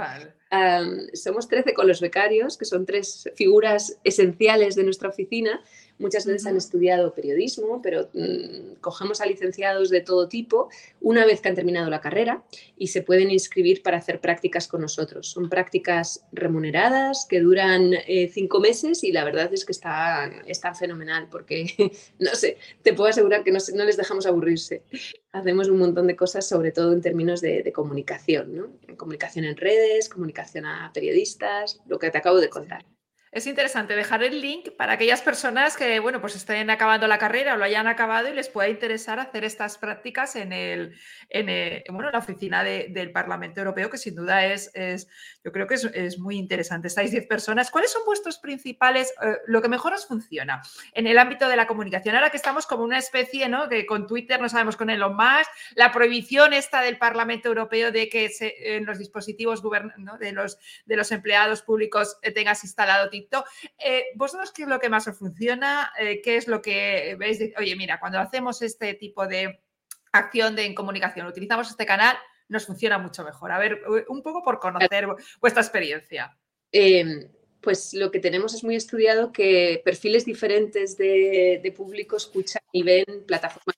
somos 1.12 1.48
13 1.48 1.74
con 1.74 1.86
los 1.86 2.00
becarios, 2.00 2.56
que 2.56 2.64
son 2.64 2.86
tres 2.86 3.30
figuras 3.34 3.98
esenciales 4.04 4.74
de 4.74 4.84
nuestra 4.84 5.10
oficina. 5.10 5.60
Muchas 5.98 6.26
veces 6.26 6.46
han 6.46 6.56
estudiado 6.56 7.14
periodismo, 7.14 7.80
pero 7.82 8.08
mm, 8.12 8.76
cogemos 8.80 9.20
a 9.20 9.26
licenciados 9.26 9.90
de 9.90 10.00
todo 10.00 10.28
tipo 10.28 10.68
una 11.00 11.24
vez 11.24 11.40
que 11.40 11.48
han 11.48 11.54
terminado 11.54 11.90
la 11.90 12.00
carrera 12.00 12.44
y 12.76 12.88
se 12.88 13.02
pueden 13.02 13.30
inscribir 13.30 13.82
para 13.82 13.98
hacer 13.98 14.20
prácticas 14.20 14.68
con 14.68 14.80
nosotros. 14.80 15.28
Son 15.28 15.48
prácticas 15.48 16.24
remuneradas 16.32 17.26
que 17.28 17.40
duran 17.40 17.94
eh, 18.06 18.28
cinco 18.32 18.60
meses 18.60 19.04
y 19.04 19.12
la 19.12 19.24
verdad 19.24 19.52
es 19.52 19.64
que 19.64 19.72
están, 19.72 20.44
fenomenal 20.78 21.28
porque, 21.30 21.92
no 22.18 22.34
sé, 22.34 22.58
te 22.82 22.92
puedo 22.92 23.10
asegurar 23.10 23.44
que 23.44 23.52
no, 23.52 23.84
les 23.84 23.96
dejamos 23.96 24.26
aburrirse. 24.26 24.82
Hacemos 25.32 25.68
un 25.68 25.78
montón 25.78 26.06
de 26.06 26.16
cosas, 26.16 26.46
sobre 26.48 26.72
todo 26.72 26.92
en 26.92 27.00
términos 27.00 27.40
de, 27.40 27.62
de 27.62 27.72
comunicación, 27.72 28.54
¿no? 28.54 28.96
Comunicación 28.96 29.44
en 29.44 29.56
redes, 29.56 30.08
comunicación 30.08 30.66
a 30.66 30.90
periodistas, 30.92 31.80
lo 31.86 31.98
que 31.98 32.10
te 32.10 32.18
acabo 32.18 32.38
de 32.38 32.48
contar. 32.48 32.84
Es 33.34 33.48
interesante 33.48 33.96
dejar 33.96 34.22
el 34.22 34.40
link 34.40 34.70
para 34.76 34.92
aquellas 34.92 35.20
personas 35.20 35.76
que, 35.76 35.98
bueno, 35.98 36.20
pues 36.20 36.36
estén 36.36 36.70
acabando 36.70 37.08
la 37.08 37.18
carrera 37.18 37.54
o 37.54 37.56
lo 37.56 37.64
hayan 37.64 37.88
acabado 37.88 38.28
y 38.28 38.32
les 38.32 38.48
pueda 38.48 38.68
interesar 38.68 39.18
hacer 39.18 39.42
estas 39.42 39.76
prácticas 39.76 40.36
en, 40.36 40.52
el, 40.52 40.94
en 41.30 41.46
la 42.12 42.18
oficina 42.18 42.62
del 42.62 43.10
Parlamento 43.10 43.58
Europeo, 43.58 43.90
que 43.90 43.98
sin 43.98 44.14
duda 44.14 44.46
es 44.46 44.70
yo 45.44 45.52
creo 45.52 45.66
que 45.66 45.74
es, 45.74 46.18
muy 46.18 46.36
interesante. 46.36 46.88
Estáis 46.88 47.10
10 47.10 47.26
personas. 47.26 47.70
¿Cuáles 47.70 47.92
son 47.92 48.02
vuestros 48.06 48.38
principales, 48.38 49.12
eh, 49.22 49.36
lo 49.46 49.60
que 49.60 49.68
mejor 49.68 49.92
os 49.92 50.06
funciona 50.06 50.62
en 50.92 51.06
el 51.06 51.18
ámbito 51.18 51.48
de 51.48 51.56
la 51.56 51.66
comunicación? 51.66 52.14
Ahora 52.14 52.30
que 52.30 52.36
estamos 52.36 52.66
como 52.66 52.82
una 52.82 52.98
especie, 52.98 53.48
¿no? 53.48 53.68
Que 53.68 53.84
con 53.84 54.06
Twitter 54.06 54.40
no 54.40 54.48
sabemos 54.48 54.76
con 54.76 54.90
Elon 54.90 55.14
Musk, 55.14 55.50
la 55.74 55.92
prohibición 55.92 56.52
esta 56.52 56.80
del 56.80 56.98
Parlamento 56.98 57.48
Europeo 57.48 57.92
de 57.92 58.08
que 58.08 58.30
en 58.40 58.86
los 58.86 58.98
dispositivos 58.98 59.62
de, 60.18 60.32
los, 60.32 60.58
de 60.86 60.96
los 60.96 61.12
empleados 61.12 61.62
públicos 61.62 62.16
eh, 62.22 62.32
tengas 62.32 62.64
instalado 62.64 63.10
TikTok 63.10 63.46
eh, 63.78 64.06
¿Vosotros 64.14 64.52
qué 64.52 64.62
es 64.62 64.68
lo 64.68 64.78
que 64.78 64.88
más 64.88 65.06
os 65.08 65.18
funciona? 65.18 65.92
Eh, 65.98 66.20
¿Qué 66.22 66.36
es 66.36 66.48
lo 66.48 66.62
que 66.62 67.16
veis? 67.18 67.40
oye, 67.58 67.76
mira, 67.76 68.00
cuando 68.00 68.18
hacemos 68.18 68.62
este 68.62 68.94
tipo 68.94 69.26
de 69.26 69.62
acción 70.12 70.54
de 70.56 70.64
en 70.64 70.74
comunicación, 70.74 71.26
utilizamos 71.26 71.68
este 71.68 71.86
canal, 71.86 72.16
nos 72.48 72.66
funciona 72.66 72.98
mucho 72.98 73.24
mejor. 73.24 73.52
A 73.52 73.58
ver, 73.58 73.82
un 74.08 74.22
poco 74.22 74.42
por 74.42 74.58
conocer 74.58 75.06
vuestra 75.40 75.62
experiencia. 75.62 76.36
Em, 76.70 77.28
pues 77.60 77.94
lo 77.94 78.10
que 78.10 78.20
tenemos 78.20 78.54
es 78.54 78.62
muy 78.62 78.76
estudiado 78.76 79.32
que 79.32 79.80
perfiles 79.84 80.24
diferentes 80.24 80.96
de, 80.98 81.60
de 81.62 81.72
público 81.72 82.16
escuchan 82.16 82.62
y 82.72 82.82
ven 82.82 83.24
plataformas 83.26 83.76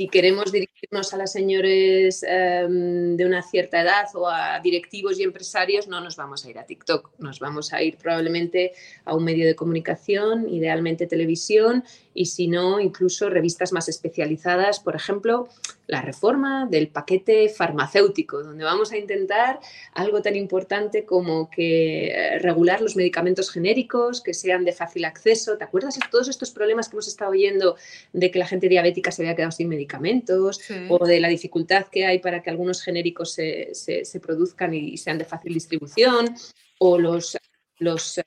si 0.00 0.08
queremos 0.08 0.50
dirigirnos 0.50 1.12
a 1.12 1.18
las 1.18 1.30
señores 1.30 2.22
em, 2.22 3.18
de 3.18 3.26
una 3.26 3.42
cierta 3.42 3.82
edad 3.82 4.06
o 4.14 4.26
a 4.26 4.58
directivos 4.60 5.20
y 5.20 5.24
empresarios, 5.24 5.88
no 5.88 6.00
nos 6.00 6.16
vamos 6.16 6.42
a 6.42 6.48
ir 6.48 6.58
a 6.58 6.64
TikTok, 6.64 7.18
nos 7.18 7.38
vamos 7.38 7.74
a 7.74 7.82
ir 7.82 7.98
probablemente 7.98 8.72
a 9.04 9.14
un 9.14 9.24
medio 9.24 9.46
de 9.46 9.54
comunicación, 9.54 10.48
idealmente 10.48 11.06
televisión, 11.06 11.84
y 12.20 12.26
si 12.26 12.48
no, 12.48 12.80
incluso 12.80 13.30
revistas 13.30 13.72
más 13.72 13.88
especializadas, 13.88 14.78
por 14.78 14.94
ejemplo, 14.94 15.48
la 15.86 16.02
reforma 16.02 16.66
del 16.70 16.88
paquete 16.88 17.48
farmacéutico, 17.48 18.42
donde 18.42 18.62
vamos 18.62 18.92
a 18.92 18.98
intentar 18.98 19.58
algo 19.94 20.20
tan 20.20 20.36
importante 20.36 21.06
como 21.06 21.48
que 21.48 22.08
eh, 22.08 22.38
regular 22.40 22.82
los 22.82 22.94
medicamentos 22.94 23.50
genéricos, 23.50 24.20
que 24.20 24.34
sean 24.34 24.66
de 24.66 24.72
fácil 24.72 25.06
acceso. 25.06 25.56
¿Te 25.56 25.64
acuerdas 25.64 25.94
de 25.94 26.02
todos 26.10 26.28
estos 26.28 26.50
problemas 26.50 26.90
que 26.90 26.96
hemos 26.96 27.08
estado 27.08 27.30
oyendo 27.30 27.76
de 28.12 28.30
que 28.30 28.38
la 28.38 28.46
gente 28.46 28.68
diabética 28.68 29.12
se 29.12 29.22
había 29.22 29.34
quedado 29.34 29.52
sin 29.52 29.70
medicamentos 29.70 30.60
o 30.90 31.06
de 31.06 31.20
la 31.20 31.28
dificultad 31.28 31.86
que 31.86 32.04
hay 32.04 32.18
para 32.18 32.42
que 32.42 32.50
algunos 32.50 32.82
genéricos 32.82 33.32
se, 33.32 33.70
se 33.74 34.20
produzcan 34.20 34.74
y 34.74 34.98
sean 34.98 35.16
de 35.16 35.24
fácil 35.24 35.54
distribución? 35.54 36.34
o 36.82 36.98
los, 36.98 37.36
los 37.78 38.20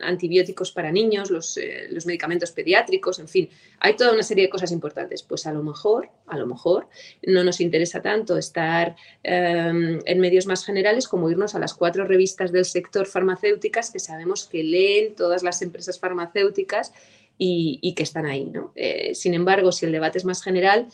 antibióticos 0.00 0.72
para 0.72 0.90
niños, 0.90 1.30
eh, 1.56 1.86
los, 1.90 2.06
medicamentos 2.06 2.50
pediátricos, 2.50 3.18
en 3.18 3.28
fin, 3.28 3.48
hay 3.80 3.94
toda 3.96 4.12
una 4.12 4.22
serie 4.22 4.44
de 4.44 4.50
cosas 4.50 4.72
importantes. 4.72 5.22
Pues 5.22 5.46
a 5.46 5.52
lo 5.52 5.62
mejor, 5.62 6.10
a 6.26 6.36
lo 6.36 6.46
mejor 6.46 6.88
no 7.26 7.44
nos 7.44 7.60
interesa 7.60 8.02
tanto 8.02 8.36
estar 8.36 8.96
em, 9.22 10.00
en 10.04 10.20
medios 10.20 10.46
más 10.46 10.64
generales 10.64 11.08
como 11.08 11.30
irnos 11.30 11.54
a 11.54 11.58
las 11.58 11.74
cuatro 11.74 12.04
revistas 12.06 12.52
del 12.52 12.64
sector 12.64 13.06
farmacéuticas 13.06 13.90
que 13.90 14.00
sabemos 14.00 14.44
que 14.44 14.64
leen 14.64 15.14
todas 15.14 15.42
las 15.42 15.62
empresas 15.62 15.98
farmacéuticas 15.98 16.92
y, 17.36 17.94
que 17.94 18.02
están 18.02 18.26
ahí. 18.26 18.52
Eh, 18.74 19.14
sin 19.14 19.34
embargo, 19.34 19.72
si 19.72 19.86
el 19.86 19.92
debate 19.92 20.18
es 20.18 20.24
más 20.24 20.42
general, 20.42 20.88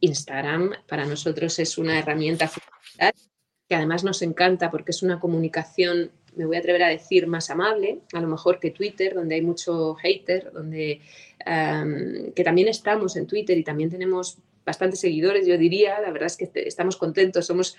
Instagram 0.00 0.72
para 0.86 1.04
nosotros 1.04 1.58
es 1.58 1.78
una 1.78 1.98
herramienta 1.98 2.48
fundamental 2.48 3.30
que 3.70 3.76
además 3.76 4.02
nos 4.02 4.20
encanta 4.22 4.68
porque 4.68 4.90
es 4.90 5.00
una 5.04 5.20
comunicación 5.20 6.10
me 6.36 6.46
voy 6.46 6.56
a 6.56 6.60
atrever 6.60 6.82
a 6.82 6.88
decir, 6.88 7.26
más 7.26 7.50
amable, 7.50 8.00
a 8.12 8.20
lo 8.20 8.28
mejor 8.28 8.60
que 8.60 8.70
Twitter, 8.70 9.14
donde 9.14 9.34
hay 9.36 9.42
mucho 9.42 9.94
hater, 9.96 10.52
donde 10.52 11.00
que 12.34 12.44
también 12.44 12.68
estamos 12.68 13.16
en 13.16 13.26
Twitter 13.26 13.56
y 13.56 13.64
también 13.64 13.88
tenemos 13.88 14.36
bastantes 14.64 15.00
seguidores, 15.00 15.46
yo 15.46 15.56
diría, 15.56 16.00
la 16.00 16.10
verdad 16.10 16.26
es 16.26 16.36
que 16.36 16.50
estamos 16.66 16.96
contentos, 16.96 17.46
somos 17.46 17.76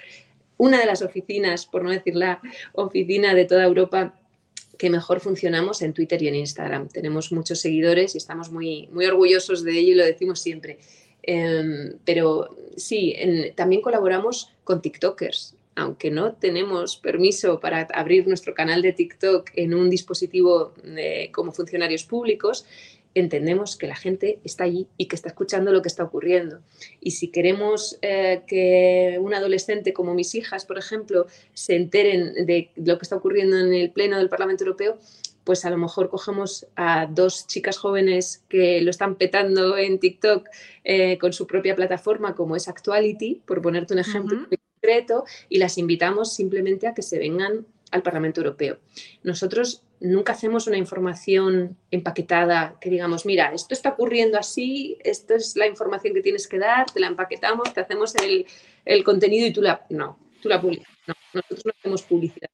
una 0.57 0.79
de 0.79 0.85
las 0.85 1.01
oficinas, 1.01 1.65
por 1.65 1.83
no 1.83 1.91
decir 1.91 2.15
la 2.15 2.41
oficina 2.73 3.33
de 3.33 3.45
toda 3.45 3.63
Europa 3.63 4.15
que 4.77 4.89
mejor 4.89 5.19
funcionamos 5.19 5.81
en 5.83 5.93
Twitter 5.93 6.21
y 6.23 6.27
en 6.27 6.35
Instagram. 6.35 6.87
Tenemos 6.87 7.31
muchos 7.31 7.59
seguidores 7.59 8.15
y 8.15 8.17
estamos 8.17 8.51
muy, 8.51 8.87
muy 8.87 9.05
orgullosos 9.05 9.63
de 9.63 9.77
ello 9.77 9.91
y 9.91 9.95
lo 9.95 10.05
decimos 10.05 10.41
siempre. 10.41 10.79
Em, 11.23 11.93
pero 12.03 12.55
sí, 12.77 13.15
también 13.55 13.81
colaboramos 13.81 14.51
con 14.63 14.81
TikTokers 14.81 15.55
aunque 15.75 16.11
no 16.11 16.33
tenemos 16.33 16.97
permiso 16.97 17.59
para 17.59 17.87
abrir 17.93 18.27
nuestro 18.27 18.53
canal 18.53 18.81
de 18.81 18.93
TikTok 18.93 19.51
en 19.55 19.73
un 19.73 19.89
dispositivo 19.89 20.73
eh, 20.83 21.29
como 21.31 21.51
funcionarios 21.51 22.03
públicos, 22.03 22.65
entendemos 23.13 23.75
que 23.75 23.87
la 23.87 23.95
gente 23.95 24.39
está 24.43 24.63
allí 24.63 24.87
y 24.97 25.07
que 25.07 25.15
está 25.15 25.29
escuchando 25.29 25.71
lo 25.71 25.81
que 25.81 25.87
está 25.89 26.03
ocurriendo. 26.03 26.61
Y 26.99 27.11
si 27.11 27.29
queremos 27.29 27.97
eh, 28.01 28.43
que 28.47 29.17
un 29.19 29.33
adolescente 29.33 29.93
como 29.93 30.13
mis 30.13 30.35
hijas, 30.35 30.65
por 30.65 30.77
ejemplo, 30.77 31.27
se 31.53 31.75
enteren 31.75 32.45
de 32.45 32.71
lo 32.75 32.97
que 32.97 33.03
está 33.03 33.15
ocurriendo 33.15 33.57
en 33.57 33.73
el 33.73 33.91
Pleno 33.91 34.17
del 34.17 34.29
Parlamento 34.29 34.63
Europeo, 34.63 34.97
pues 35.43 35.65
a 35.65 35.69
lo 35.69 35.77
mejor 35.77 36.09
cogemos 36.09 36.67
a 36.75 37.07
dos 37.07 37.47
chicas 37.47 37.77
jóvenes 37.77 38.43
que 38.47 38.79
lo 38.81 38.91
están 38.91 39.15
petando 39.15 39.75
en 39.75 39.99
TikTok 39.99 40.47
eh, 40.83 41.17
con 41.17 41.33
su 41.33 41.47
propia 41.47 41.75
plataforma, 41.75 42.35
como 42.35 42.55
es 42.55 42.67
Actuality, 42.67 43.41
por 43.45 43.61
ponerte 43.61 43.93
un 43.93 43.99
ejemplo 43.99 44.47
concreto, 44.81 45.25
y 45.49 45.59
las 45.59 45.77
invitamos 45.77 46.33
simplemente 46.33 46.87
a 46.87 46.93
que 46.93 47.01
se 47.01 47.19
vengan 47.19 47.65
al 47.91 48.01
Parlamento 48.01 48.41
Europeo. 48.41 48.79
Nosotros 49.23 49.83
nunca 49.99 50.33
hacemos 50.33 50.65
una 50.67 50.77
información 50.77 51.77
empaquetada 51.91 52.77
que 52.81 52.89
digamos, 52.89 53.25
mira, 53.25 53.53
esto 53.53 53.73
está 53.73 53.89
ocurriendo 53.89 54.39
así, 54.39 54.97
esto 55.03 55.35
es 55.35 55.55
la 55.55 55.67
información 55.67 56.13
que 56.13 56.21
tienes 56.21 56.47
que 56.47 56.57
dar, 56.57 56.89
te 56.89 56.99
la 56.99 57.07
empaquetamos, 57.07 57.73
te 57.73 57.81
hacemos 57.81 58.15
el, 58.15 59.03
contenido 59.03 59.45
y 59.45 59.53
tú 59.53 59.61
la... 59.61 59.85
No, 59.89 60.17
tú 60.41 60.49
la 60.49 60.59
publicas. 60.59 60.87
No, 61.05 61.13
nosotros 61.33 61.65
no 61.65 61.71
hacemos 61.77 62.01
publicidad. 62.03 62.49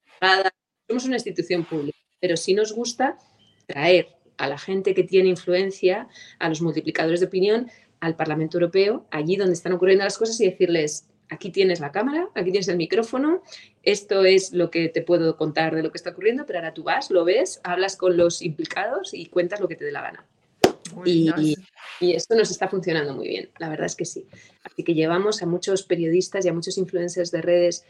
somos 0.87 1.05
una 1.05 1.15
institución 1.15 1.63
pública 1.63 1.97
pero 2.19 2.37
sí 2.37 2.53
nos 2.53 2.73
gusta 2.73 3.17
traer 3.67 4.07
a 4.37 4.47
la 4.47 4.57
gente 4.57 4.93
que 4.93 5.03
tiene 5.03 5.29
influencia, 5.29 6.07
a 6.39 6.49
los 6.49 6.61
multiplicadores 6.61 7.19
de 7.19 7.27
opinión, 7.27 7.69
al 7.99 8.15
Parlamento 8.15 8.57
Europeo, 8.57 9.07
allí 9.11 9.35
donde 9.35 9.53
están 9.53 9.73
ocurriendo 9.73 10.03
las 10.03 10.17
cosas 10.17 10.39
y 10.39 10.45
decirles, 10.45 11.07
aquí 11.29 11.51
tienes 11.51 11.79
la 11.79 11.91
cámara, 11.91 12.29
aquí 12.35 12.51
tienes 12.51 12.67
el 12.67 12.77
micrófono, 12.77 13.41
esto 13.83 14.25
es 14.25 14.53
lo 14.53 14.69
que 14.71 14.89
te 14.89 15.01
puedo 15.01 15.37
contar 15.37 15.75
de 15.75 15.83
lo 15.83 15.91
que 15.91 15.97
está 15.97 16.11
ocurriendo, 16.11 16.45
pero 16.45 16.59
ahora 16.59 16.73
tú 16.73 16.83
vas, 16.83 17.11
lo 17.11 17.25
ves, 17.25 17.59
hablas 17.63 17.95
con 17.95 18.17
los 18.17 18.41
implicados 18.41 19.13
y 19.13 19.27
cuentas 19.27 19.59
lo 19.59 19.67
que 19.67 19.75
te 19.75 19.85
dé 19.85 19.91
la 19.91 20.01
gana. 20.01 20.25
Y, 21.05 21.55
esto 21.99 22.35
nos 22.35 22.51
está 22.51 22.67
funcionando 22.67 23.13
muy 23.13 23.27
bien, 23.27 23.49
la 23.57 23.69
verdad 23.69 23.87
es 23.87 23.95
que 23.95 24.05
sí. 24.05 24.27
Así 24.63 24.83
que 24.83 24.93
llevamos 24.93 25.41
a 25.41 25.45
muchos 25.45 25.83
periodistas 25.83 26.45
y 26.45 26.49
a 26.49 26.53
muchos 26.53 26.77
influencers 26.77 27.31
de 27.31 27.41
redes 27.41 27.85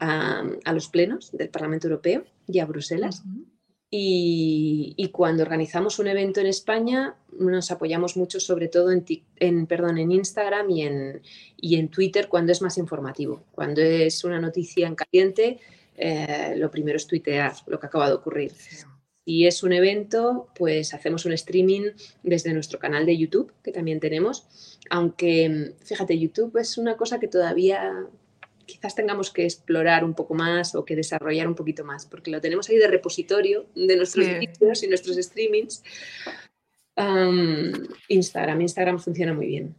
a, 0.00 0.42
los 0.72 0.88
plenos 0.88 1.30
del 1.32 1.48
Parlamento 1.48 1.86
Europeo 1.86 2.24
y 2.46 2.58
a 2.58 2.66
Bruselas. 2.66 3.22
Y, 3.94 5.10
cuando 5.12 5.42
organizamos 5.42 5.98
un 5.98 6.06
evento 6.06 6.40
en 6.40 6.46
España, 6.46 7.14
nos 7.38 7.70
apoyamos 7.70 8.16
mucho 8.16 8.40
sobre 8.40 8.68
todo 8.68 8.90
en, 8.90 9.04
en, 9.36 9.66
perdón, 9.66 9.98
en 9.98 10.10
Instagram 10.10 10.70
y 10.70 10.82
en, 10.82 11.20
y 11.58 11.76
en 11.76 11.90
Twitter 11.90 12.28
cuando 12.28 12.52
es 12.52 12.62
más 12.62 12.78
informativo. 12.78 13.44
Cuando 13.52 13.82
es 13.82 14.24
una 14.24 14.40
noticia 14.40 14.86
en 14.86 14.94
caliente, 14.94 15.60
eh, 15.94 16.54
lo 16.56 16.70
primero 16.70 16.96
es 16.96 17.06
tuitear 17.06 17.52
lo 17.66 17.78
que 17.78 17.86
acaba 17.86 18.08
de 18.08 18.14
ocurrir. 18.14 18.52
Si 19.26 19.46
es 19.46 19.62
un 19.62 19.74
evento, 19.74 20.48
pues 20.54 20.94
hacemos 20.94 21.26
un 21.26 21.32
streaming 21.32 21.90
desde 22.22 22.54
nuestro 22.54 22.78
canal 22.78 23.04
de 23.04 23.18
YouTube, 23.18 23.52
que 23.62 23.72
también 23.72 24.00
tenemos. 24.00 24.78
Aunque, 24.88 25.74
fíjate, 25.84 26.18
YouTube 26.18 26.56
es 26.56 26.78
una 26.78 26.96
cosa 26.96 27.20
que 27.20 27.28
todavía 27.28 28.06
quizás 28.66 28.94
tengamos 28.94 29.30
que 29.30 29.44
explorar 29.44 30.04
un 30.04 30.14
poco 30.14 30.34
más 30.34 30.74
o 30.74 30.84
que 30.84 30.96
desarrollar 30.96 31.46
un 31.46 31.54
poquito 31.54 31.84
más, 31.84 32.06
porque 32.06 32.30
lo 32.30 32.40
tenemos 32.40 32.68
ahí 32.68 32.76
de 32.76 32.88
repositorio 32.88 33.66
de 33.74 33.96
nuestros 33.96 34.26
vídeos 34.26 34.82
y 34.82 34.88
nuestros 34.88 35.16
streamings. 35.16 35.82
Instagram, 38.08 38.60
Instagram 38.60 38.98
funciona 38.98 39.32
muy 39.32 39.46
bien. 39.46 39.76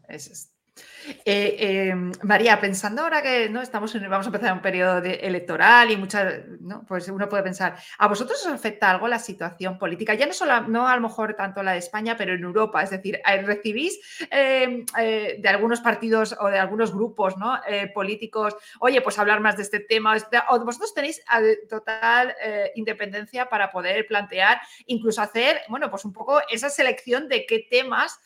Eh, 1.26 1.90
em, 1.90 2.12
María, 2.24 2.60
pensando 2.60 3.02
ahora 3.02 3.22
que 3.22 3.50
¿no? 3.50 3.62
estamos 3.62 3.94
vamos 4.10 4.26
a 4.26 4.30
empezar 4.30 4.54
un 4.54 4.62
periodo 4.62 5.00
electoral 5.04 5.92
y 5.92 5.98
muchas, 5.98 6.44
¿no? 6.60 6.86
pues 6.88 7.08
uno 7.10 7.30
puede 7.30 7.44
pensar, 7.44 7.76
¿a 7.98 8.08
vosotros 8.08 8.46
os 8.46 8.52
afecta 8.52 8.90
algo 8.90 9.08
la 9.08 9.20
situación 9.20 9.78
política? 9.78 10.14
Ya 10.14 10.26
no 10.26 10.34
solo, 10.34 10.62
no 10.62 10.88
a 10.88 10.96
lo 10.96 11.02
mejor 11.02 11.36
tanto 11.36 11.64
la 11.64 11.74
de 11.74 11.80
España, 11.80 12.16
pero 12.18 12.34
en 12.34 12.44
Europa. 12.44 12.84
Es 12.84 12.90
decir, 12.90 13.20
eh, 13.26 13.42
¿recibís 13.42 14.00
em, 14.30 14.86
eh, 15.00 15.38
de 15.40 15.50
algunos 15.50 15.82
partidos 15.82 16.36
o 16.40 16.48
de 16.48 16.60
algunos 16.60 16.94
grupos 16.94 17.38
¿no? 17.38 17.60
políticos, 17.94 18.56
oye, 18.80 19.02
pues 19.02 19.18
hablar 19.20 19.40
más 19.40 19.58
de 19.58 19.64
este 19.64 19.80
tema? 19.80 20.16
Este, 20.16 20.38
¿O 20.50 20.64
vosotros 20.64 20.94
tenéis 20.94 21.22
total 21.70 22.36
independencia 22.76 23.50
para 23.50 23.72
poder 23.72 24.06
plantear, 24.08 24.62
incluso 24.86 25.22
hacer, 25.22 25.62
bueno, 25.70 25.90
pues 25.90 26.06
un 26.06 26.14
poco 26.14 26.40
esa 26.50 26.70
selección 26.70 27.28
de 27.28 27.46
qué 27.46 27.68
temas 27.70 28.20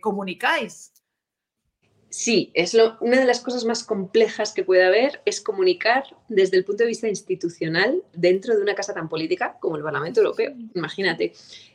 comunicáis? 0.00 0.93
Sí, 2.16 2.52
es 2.54 2.74
lo, 2.74 2.96
una 3.00 3.18
de 3.18 3.24
las 3.24 3.40
cosas 3.40 3.64
más 3.64 3.82
complejas 3.82 4.52
que 4.52 4.62
puede 4.62 4.84
haber 4.84 5.20
es 5.24 5.40
comunicar 5.40 6.04
desde 6.28 6.56
el 6.56 6.64
punto 6.64 6.84
de 6.84 6.88
vista 6.90 7.08
institucional 7.08 8.04
dentro 8.12 8.54
de 8.54 8.62
una 8.62 8.76
casa 8.76 8.94
tan 8.94 9.08
política 9.08 9.56
como 9.58 9.76
el 9.76 9.82
Parlamento 9.82 10.20
Europeo. 10.20 10.54
Imagínate, 10.76 11.32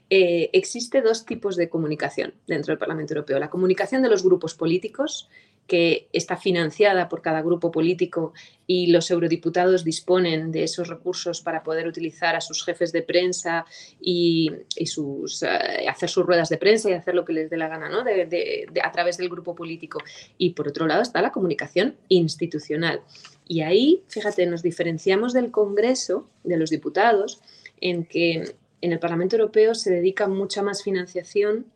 eh, 0.10 0.50
existe 0.54 1.02
dos 1.02 1.26
tipos 1.26 1.58
de 1.58 1.68
comunicación 1.68 2.34
dentro 2.48 2.72
del 2.72 2.80
Parlamento 2.80 3.14
Europeo. 3.16 3.38
La 3.38 3.50
comunicación 3.50 4.02
de 4.02 4.08
los 4.08 4.24
grupos 4.24 4.56
políticos 4.56 5.30
que 5.70 6.10
está 6.12 6.36
financiada 6.36 7.08
por 7.08 7.22
cada 7.22 7.42
grupo 7.42 7.72
político 7.72 8.34
y 8.66 8.88
los 8.88 9.10
eurodiputados 9.12 9.86
disponen 9.86 10.52
de 10.52 10.64
esos 10.64 10.88
recursos 10.88 11.42
para 11.42 11.64
poder 11.64 11.88
utilizar 11.88 12.36
a 12.36 12.42
sus 12.42 12.66
jefes 12.66 12.92
de 12.92 13.04
prensa 13.04 13.66
y, 14.02 14.52
sus, 14.86 15.44
eh, 15.44 15.88
hacer 15.88 16.10
sus 16.10 16.26
ruedas 16.26 16.50
de 16.50 16.58
prensa 16.58 16.90
y 16.90 16.94
hacer 16.94 17.14
lo 17.14 17.24
que 17.24 17.34
les 17.34 17.50
dé 17.50 17.58
la 17.58 17.68
gana 17.68 17.88
¿no? 17.88 18.00
a 18.02 18.92
través 18.92 19.18
del 19.18 19.30
grupo 19.30 19.56
político. 19.56 20.00
Y 20.38 20.50
por 20.50 20.68
otro 20.68 20.88
lado 20.88 21.04
está 21.04 21.22
la 21.22 21.32
comunicación 21.32 21.96
institucional. 22.10 23.02
Y 23.48 23.62
ahí, 23.62 24.04
fíjate, 24.08 24.46
nos 24.48 24.64
diferenciamos 24.64 25.34
del 25.34 25.52
Congreso, 25.52 26.28
de 26.44 26.58
los 26.58 26.72
diputados, 26.72 27.42
en 27.80 28.06
que 28.06 28.56
en 28.82 28.92
el 28.92 29.00
Parlamento 29.00 29.36
Europeo 29.36 29.76
se 29.76 29.92
dedica 29.92 30.28
mucha 30.28 30.64
más 30.64 30.84
financiación 30.84 31.68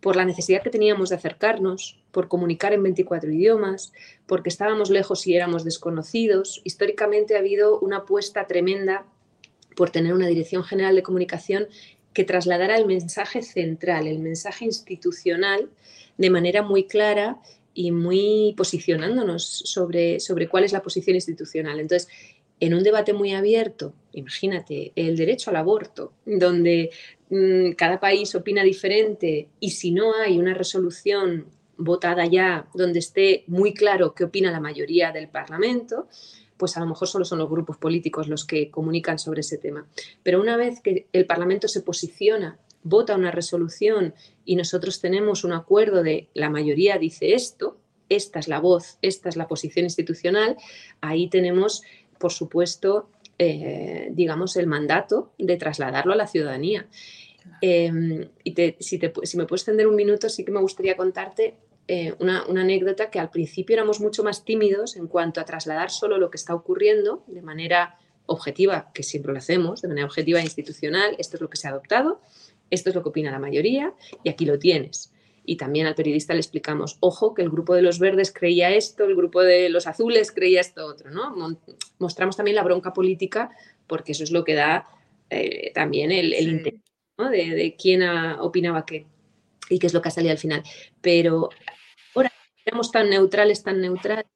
por 0.00 0.16
la 0.16 0.24
necesidad 0.24 0.62
que 0.62 0.70
teníamos 0.70 1.10
de 1.10 1.16
acercarnos, 1.16 2.00
por 2.10 2.28
comunicar 2.28 2.72
en 2.72 2.82
24 2.82 3.30
idiomas, 3.30 3.92
porque 4.26 4.48
estábamos 4.48 4.90
lejos 4.90 5.26
y 5.26 5.34
éramos 5.34 5.64
desconocidos. 5.64 6.62
Históricamente 6.64 7.36
ha 7.36 7.40
habido 7.40 7.78
una 7.80 7.98
apuesta 7.98 8.46
tremenda 8.46 9.04
por 9.76 9.90
tener 9.90 10.14
una 10.14 10.26
dirección 10.26 10.64
general 10.64 10.96
de 10.96 11.02
comunicación 11.02 11.68
que 12.12 12.24
trasladara 12.24 12.76
el 12.76 12.86
mensaje 12.86 13.42
central, 13.42 14.06
el 14.06 14.18
mensaje 14.18 14.64
institucional, 14.64 15.70
de 16.18 16.30
manera 16.30 16.62
muy 16.62 16.84
clara 16.84 17.38
y 17.72 17.92
muy 17.92 18.54
posicionándonos 18.56 19.44
sobre, 19.44 20.18
sobre 20.18 20.48
cuál 20.48 20.64
es 20.64 20.72
la 20.72 20.82
posición 20.82 21.14
institucional. 21.14 21.78
Entonces, 21.78 22.08
en 22.58 22.74
un 22.74 22.82
debate 22.82 23.12
muy 23.12 23.32
abierto, 23.32 23.94
imagínate, 24.12 24.92
el 24.96 25.16
derecho 25.16 25.50
al 25.50 25.56
aborto, 25.56 26.12
donde 26.26 26.90
cada 27.76 28.00
país 28.00 28.34
opina 28.34 28.64
diferente 28.64 29.48
y 29.60 29.70
si 29.70 29.92
no 29.92 30.14
hay 30.14 30.38
una 30.38 30.54
resolución 30.54 31.46
votada 31.76 32.26
ya 32.26 32.66
donde 32.74 32.98
esté 32.98 33.44
muy 33.46 33.72
claro 33.72 34.14
qué 34.14 34.24
opina 34.24 34.50
la 34.50 34.60
mayoría 34.60 35.12
del 35.12 35.28
Parlamento, 35.28 36.08
pues 36.56 36.76
a 36.76 36.80
lo 36.80 36.86
mejor 36.86 37.08
solo 37.08 37.24
son 37.24 37.38
los 37.38 37.48
grupos 37.48 37.78
políticos 37.78 38.28
los 38.28 38.44
que 38.44 38.70
comunican 38.70 39.18
sobre 39.18 39.40
ese 39.40 39.58
tema. 39.58 39.86
Pero 40.22 40.40
una 40.40 40.56
vez 40.56 40.80
que 40.80 41.06
el 41.12 41.24
Parlamento 41.24 41.68
se 41.68 41.82
posiciona, 41.82 42.58
vota 42.82 43.14
una 43.14 43.30
resolución 43.30 44.14
y 44.44 44.56
nosotros 44.56 45.00
tenemos 45.00 45.44
un 45.44 45.52
acuerdo 45.52 46.02
de 46.02 46.28
la 46.34 46.50
mayoría 46.50 46.98
dice 46.98 47.34
esto, 47.34 47.78
esta 48.08 48.40
es 48.40 48.48
la 48.48 48.58
voz, 48.58 48.98
esta 49.02 49.28
es 49.28 49.36
la 49.36 49.46
posición 49.46 49.84
institucional, 49.84 50.56
ahí 51.00 51.28
tenemos 51.28 51.82
por 52.20 52.32
supuesto, 52.32 53.08
eh, 53.42 54.10
digamos, 54.12 54.54
el 54.56 54.66
mandato 54.66 55.32
de 55.38 55.56
trasladarlo 55.56 56.12
a 56.12 56.16
la 56.16 56.26
ciudadanía. 56.26 56.86
Em, 57.62 58.28
y 58.44 58.54
si, 58.80 58.98
me 58.98 59.46
puedes 59.46 59.62
extender 59.62 59.86
un 59.86 59.96
minuto, 59.96 60.28
sí 60.28 60.44
que 60.44 60.52
me 60.52 60.60
gustaría 60.60 60.94
contarte 60.94 61.54
eh, 61.88 62.14
una, 62.18 62.42
anécdota 62.42 63.08
que 63.08 63.18
al 63.18 63.30
principio 63.30 63.72
éramos 63.72 63.98
mucho 63.98 64.22
más 64.22 64.44
tímidos 64.44 64.94
en 64.96 65.06
cuanto 65.06 65.40
a 65.40 65.46
trasladar 65.46 65.90
solo 65.90 66.18
lo 66.18 66.30
que 66.30 66.36
está 66.36 66.54
ocurriendo 66.54 67.24
de 67.28 67.40
manera 67.40 67.98
objetiva, 68.26 68.90
que 68.92 69.02
siempre 69.02 69.32
lo 69.32 69.38
hacemos, 69.38 69.80
de 69.80 69.88
manera 69.88 70.06
objetiva 70.06 70.40
e 70.40 70.44
institucional, 70.44 71.16
esto 71.16 71.38
es 71.38 71.40
lo 71.40 71.48
que 71.48 71.56
se 71.56 71.66
ha 71.66 71.70
adoptado, 71.70 72.20
esto 72.68 72.90
es 72.90 72.94
lo 72.94 73.02
que 73.02 73.08
opina 73.08 73.30
la 73.30 73.38
mayoría 73.38 73.94
y 74.22 74.28
aquí 74.28 74.44
lo 74.44 74.58
tienes 74.58 75.14
y 75.50 75.56
también 75.56 75.88
al 75.88 75.96
periodista 75.96 76.32
le 76.32 76.38
explicamos, 76.38 76.96
ojo, 77.00 77.34
que 77.34 77.42
el 77.42 77.50
grupo 77.50 77.74
de 77.74 77.82
los 77.82 77.98
verdes 77.98 78.32
creía 78.32 78.70
esto, 78.70 79.02
el 79.02 79.16
grupo 79.16 79.42
de 79.42 79.68
los 79.68 79.88
azules 79.88 80.30
creía 80.30 80.60
esto 80.60 80.86
otro, 80.86 81.10
¿no? 81.10 81.34
Mostramos 81.98 82.36
también 82.36 82.54
la 82.54 82.62
bronca 82.62 82.92
política 82.92 83.50
porque 83.88 84.12
eso 84.12 84.22
es 84.22 84.30
lo 84.30 84.44
que 84.44 84.54
da 84.54 84.86
eh, 85.28 85.72
también 85.74 86.12
el, 86.12 86.32
interés 86.34 86.80
de, 87.18 87.74
quién 87.76 88.08
opinaba 88.38 88.86
qué 88.86 89.08
y 89.68 89.80
qué 89.80 89.88
es 89.88 89.92
lo 89.92 90.00
que 90.00 90.10
ha 90.10 90.12
salido 90.12 90.30
al 90.30 90.38
final. 90.38 90.62
Pero 91.00 91.48
ahora 92.14 92.30
éramos 92.64 92.92
tan 92.92 93.10
neutrales, 93.10 93.64
tan 93.64 93.80
neutrales, 93.80 94.26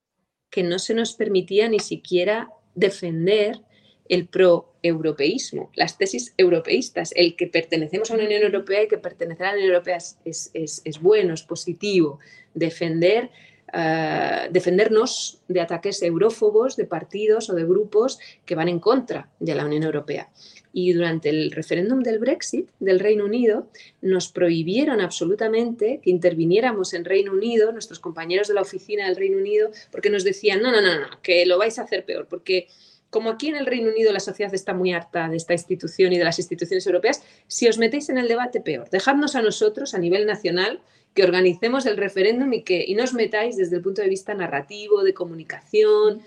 que 0.51 0.65
no 0.65 0.81
se 0.81 0.95
nos 0.95 1.15
permitía 1.15 1.69
ni 1.69 1.79
siquiera 1.79 2.49
defender 2.75 3.61
el 4.09 4.27
pro-europeísmo, 4.27 5.71
las 5.75 5.97
tesis 5.97 6.35
europeístas, 6.37 7.13
el 7.17 7.37
que 7.37 7.47
pertenecemos 7.47 8.11
a 8.11 8.15
una 8.15 8.25
Unión 8.25 8.43
Europea 8.43 8.83
y 8.83 8.89
que 8.89 8.99
pertenecer 8.99 9.47
a 9.47 9.51
la 9.51 9.57
Unión 9.57 9.71
Europea 9.71 9.99
es, 10.25 11.01
bueno, 11.01 11.35
es 11.35 11.43
positivo, 11.43 12.19
defender, 12.53 13.31
ah, 13.73 14.47
defendernos 14.51 15.41
de 15.49 15.61
ataques 15.61 16.03
eurófobos, 16.03 16.77
de 16.77 16.85
partidos 16.85 17.49
o 17.49 17.55
de 17.55 17.65
grupos 17.65 18.19
que 18.45 18.55
van 18.55 18.69
en 18.69 18.79
contra 18.79 19.31
de 19.41 19.55
la 19.55 19.65
Unión 19.65 19.85
Europea. 19.85 20.29
Y 20.77 20.93
durante 20.93 21.31
el 21.31 21.53
referéndum 21.53 22.01
del 22.01 22.19
Brexit 22.19 22.69
del 22.81 22.99
Reino 22.99 23.25
Unido 23.25 23.69
nos 24.03 24.29
prohibieron 24.29 25.01
absolutamente 25.01 26.01
que 26.03 26.11
interviniéramos 26.11 26.95
en 26.95 27.05
Reino 27.05 27.33
Unido, 27.33 27.73
nuestros 27.73 28.01
compañeros 28.01 28.49
de 28.49 28.55
la 28.55 28.63
oficina 28.63 29.07
del 29.07 29.17
Reino 29.17 29.39
Unido, 29.39 29.71
porque 29.93 30.11
nos 30.11 30.25
decían, 30.25 30.61
no, 30.61 30.73
no, 30.73 30.83
no, 30.83 30.99
no 30.99 31.23
que 31.23 31.47
lo 31.47 31.59
vais 31.59 31.79
a 31.79 31.83
hacer 31.83 32.05
peor, 32.05 32.27
porque 32.29 32.67
como 33.15 33.31
aquí 33.31 33.47
en 33.47 33.55
el 33.55 33.67
Reino 33.67 33.91
Unido 33.91 34.13
la 34.13 34.19
sociedad 34.19 34.53
está 34.53 34.75
muy 34.75 34.93
harta 34.93 35.29
de 35.29 35.37
esta 35.37 35.53
institución 35.53 36.13
y 36.13 36.19
de 36.19 36.25
las 36.25 36.41
instituciones 36.41 36.85
europeas, 36.85 37.23
si 37.47 37.69
os 37.69 37.79
metéis 37.79 38.09
en 38.09 38.19
el 38.19 38.27
debate, 38.27 38.61
peor. 38.61 38.91
Dejadnos 38.91 39.37
a 39.37 39.41
nosotros, 39.41 39.95
a 39.95 39.99
nivel 39.99 40.27
nacional, 40.27 40.81
que 41.15 41.23
organicemos 41.23 41.87
el 41.87 41.97
referéndum 41.97 42.53
y 42.53 42.65
que 42.65 42.85
y 42.85 42.97
no 42.97 43.05
os 43.05 43.15
metáis 43.15 43.57
desde 43.57 43.77
el 43.77 43.83
punto 43.83 44.03
de 44.03 44.09
vista 44.09 44.35
narrativo, 44.35 45.05
de 45.05 45.15
comunicación, 45.15 46.23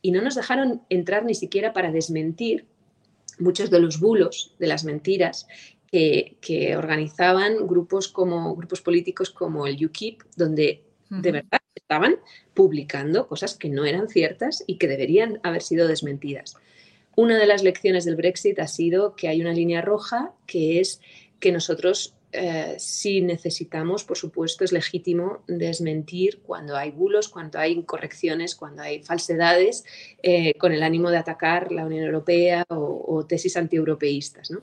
y 0.00 0.10
no 0.10 0.20
nos 0.20 0.34
dejaron 0.34 0.82
entrar 0.88 1.24
ni 1.24 1.36
siquiera 1.36 1.72
para 1.72 1.92
desmentir 1.92 2.66
muchos 3.38 3.70
de 3.70 3.78
los 3.78 4.00
bulos, 4.00 4.56
de 4.58 4.66
las 4.66 4.82
mentiras 4.82 5.46
que, 5.86 6.38
que 6.40 6.76
organizaban 6.76 7.68
grupos, 7.68 8.08
como, 8.08 8.56
grupos 8.56 8.80
políticos 8.80 9.30
como 9.30 9.68
el 9.68 9.76
UKIP, 9.86 10.22
donde 10.34 10.82
de 11.08 11.30
verdad 11.30 11.61
estaban 11.92 12.16
publicando 12.54 13.28
cosas 13.28 13.54
que 13.54 13.68
no 13.68 13.84
eran 13.84 14.08
ciertas 14.08 14.64
y 14.66 14.78
que 14.78 14.88
deberían 14.88 15.40
haber 15.42 15.60
sido 15.60 15.86
desmentidas. 15.86 16.56
Una 17.16 17.38
de 17.38 17.46
las 17.46 17.62
lecciones 17.62 18.06
del 18.06 18.16
Brexit 18.16 18.58
ha 18.60 18.66
sido 18.66 19.14
que 19.14 19.28
hay 19.28 19.42
una 19.42 19.52
línea 19.52 19.82
roja 19.82 20.32
que 20.46 20.80
es 20.80 21.02
que 21.38 21.52
nosotros 21.52 22.14
eh, 22.32 22.76
si 22.78 23.20
necesitamos, 23.20 24.04
por 24.04 24.16
supuesto, 24.16 24.64
es 24.64 24.72
legítimo 24.72 25.44
desmentir 25.46 26.40
cuando 26.40 26.78
hay 26.78 26.90
bulos, 26.90 27.28
cuando 27.28 27.58
hay 27.58 27.72
incorrecciones, 27.72 28.54
cuando 28.54 28.80
hay 28.82 29.02
falsedades, 29.02 29.84
eh, 30.22 30.54
con 30.54 30.72
el 30.72 30.82
ánimo 30.82 31.10
de 31.10 31.18
atacar 31.18 31.70
la 31.72 31.84
Unión 31.84 32.04
Europea 32.04 32.64
o, 32.70 33.26
tesis 33.28 33.58
antieuropeístas. 33.58 34.50
¿no? 34.50 34.62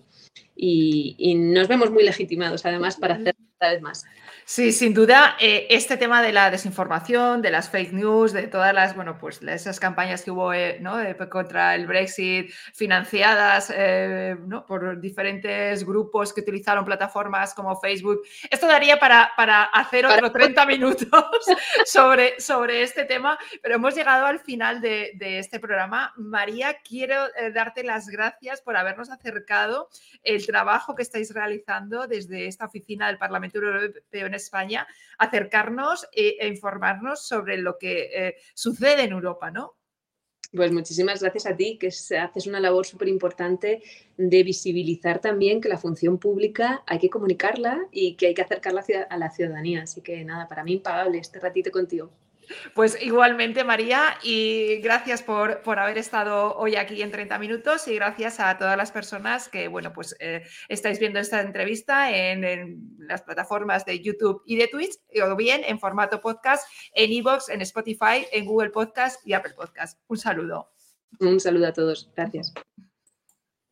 Y, 0.56 1.15
y, 1.20 1.36
nos 1.36 1.68
vemos 1.68 1.92
muy 1.92 2.04
legitimados, 2.04 2.65
además, 2.65 2.98
para 2.98 3.15
hacer 3.15 3.36
cada 3.60 3.74
vez 3.74 3.84
más. 3.84 4.06
Sí, 4.51 4.71
sin 4.71 4.95
duda, 4.95 5.38
eh, 5.39 5.67
este 5.69 5.95
tema 5.95 6.23
de 6.23 6.31
la 6.31 6.49
desinformación, 6.49 7.43
de 7.43 7.51
las 7.51 7.69
fake 7.69 7.93
news, 7.93 8.33
de 8.33 8.47
todas 8.47 8.73
las, 8.73 8.95
bueno, 8.95 9.15
pues 9.19 9.43
esas 9.43 9.79
campañas 9.79 10.23
que 10.23 10.31
hubo 10.31 10.51
eh, 10.55 10.81
contra 11.29 11.75
el 11.75 11.85
Brexit 11.85 12.49
financiadas 12.73 13.71
eh, 13.71 14.35
por 14.67 14.99
diferentes 14.99 15.85
grupos 15.85 16.33
que 16.33 16.41
utilizaron 16.41 16.83
plataformas 16.83 17.53
como 17.53 17.79
Facebook, 17.79 18.23
esto 18.49 18.65
daría 18.65 18.99
para, 18.99 19.29
para 19.38 19.65
hacer 19.65 20.07
otros 20.07 20.33
30 20.33 20.65
minutos 20.65 21.07
sobre, 21.85 22.41
sobre 22.41 22.81
este 22.81 23.05
tema, 23.05 23.38
pero 23.62 23.75
hemos 23.75 23.93
llegado 23.93 24.25
al 24.25 24.39
final 24.39 24.81
de, 24.81 25.12
de 25.13 25.38
este 25.38 25.59
programa. 25.59 26.12
María, 26.17 26.79
quiero 26.83 27.27
darte 27.53 27.83
las 27.83 28.07
gracias 28.07 28.62
por 28.62 28.75
habernos 28.75 29.12
acercado 29.12 29.89
el 30.23 30.43
trabajo 30.47 30.95
que 30.95 31.03
estáis 31.03 31.35
realizando 31.35 32.07
desde 32.07 32.47
esta 32.47 32.65
oficina 32.65 33.05
del 33.05 33.19
Parlamento 33.19 33.59
Europeo 33.59 34.25
en 34.25 34.38
España, 34.39 34.88
acercarnos 35.17 36.08
e, 36.12 36.38
e 36.39 36.47
informarnos 36.47 37.28
sobre 37.28 37.58
lo 37.58 37.78
que 37.78 38.10
eh, 38.13 38.36
sucede 38.54 39.04
en 39.04 39.12
Europa, 39.12 39.52
¿no? 39.52 39.80
Pues 40.52 40.71
muchísimas 40.71 41.21
gracias 41.21 41.45
a 41.45 41.56
ti, 41.56 41.78
que 41.78 41.88
haces 41.88 42.47
una 42.47 42.60
labor 42.60 42.86
súper 42.86 43.08
importante 43.08 43.84
de 44.17 44.43
visibilizar 44.43 45.19
también 45.21 45.62
que 45.62 45.69
la 45.69 45.78
función 45.78 46.17
pública 46.17 46.84
hay 46.88 46.97
que 46.97 47.10
comunicarla 47.10 47.88
y 47.91 48.15
que 48.15 48.28
hay 48.28 48.34
que 48.34 48.41
acercarla 48.41 48.84
a 49.10 49.17
la 49.17 49.30
ciudadanía. 49.30 49.84
Así 49.84 50.02
que 50.02 50.25
nada, 50.25 50.47
para 50.47 50.63
mí 50.63 50.73
impagable 50.73 51.19
este 51.19 51.39
ratito 51.39 51.69
contigo. 51.69 52.12
Pues 52.73 52.97
igualmente, 53.01 53.63
María, 53.63 54.17
y 54.23 54.77
gracias 54.77 55.21
por, 55.21 55.62
haber 55.65 55.97
estado 55.97 56.55
hoy 56.55 56.75
aquí 56.75 57.01
en 57.01 57.12
30 57.12 57.38
minutos 57.39 57.88
y 57.88 57.95
gracias 57.95 58.39
a 58.39 58.57
todas 58.57 58.77
las 58.77 58.91
personas 58.91 59.49
que, 59.49 59.67
bueno, 59.67 59.93
pues 59.93 60.15
eh, 60.19 60.43
estáis 60.67 60.99
viendo 60.99 61.19
esta 61.19 61.41
entrevista 61.41 62.15
en, 62.15 62.43
en, 62.43 62.95
las 62.99 63.21
plataformas 63.21 63.85
de 63.85 63.99
YouTube 64.01 64.41
y 64.45 64.55
de 64.57 64.67
Twitch, 64.67 64.95
o 65.23 65.35
bien 65.35 65.62
en 65.65 65.79
formato 65.79 66.21
podcast, 66.21 66.67
en 66.93 67.12
Evox, 67.12 67.49
en 67.49 67.62
Spotify, 67.62 68.25
en 68.31 68.45
Google 68.45 68.69
Podcast 68.69 69.25
y 69.25 69.33
Apple 69.33 69.53
Podcast. 69.55 69.99
Un 70.07 70.17
saludo. 70.17 70.71
Un 71.19 71.39
saludo 71.39 71.67
a 71.67 71.73
todos. 71.73 72.12
Gracias. 72.15 72.53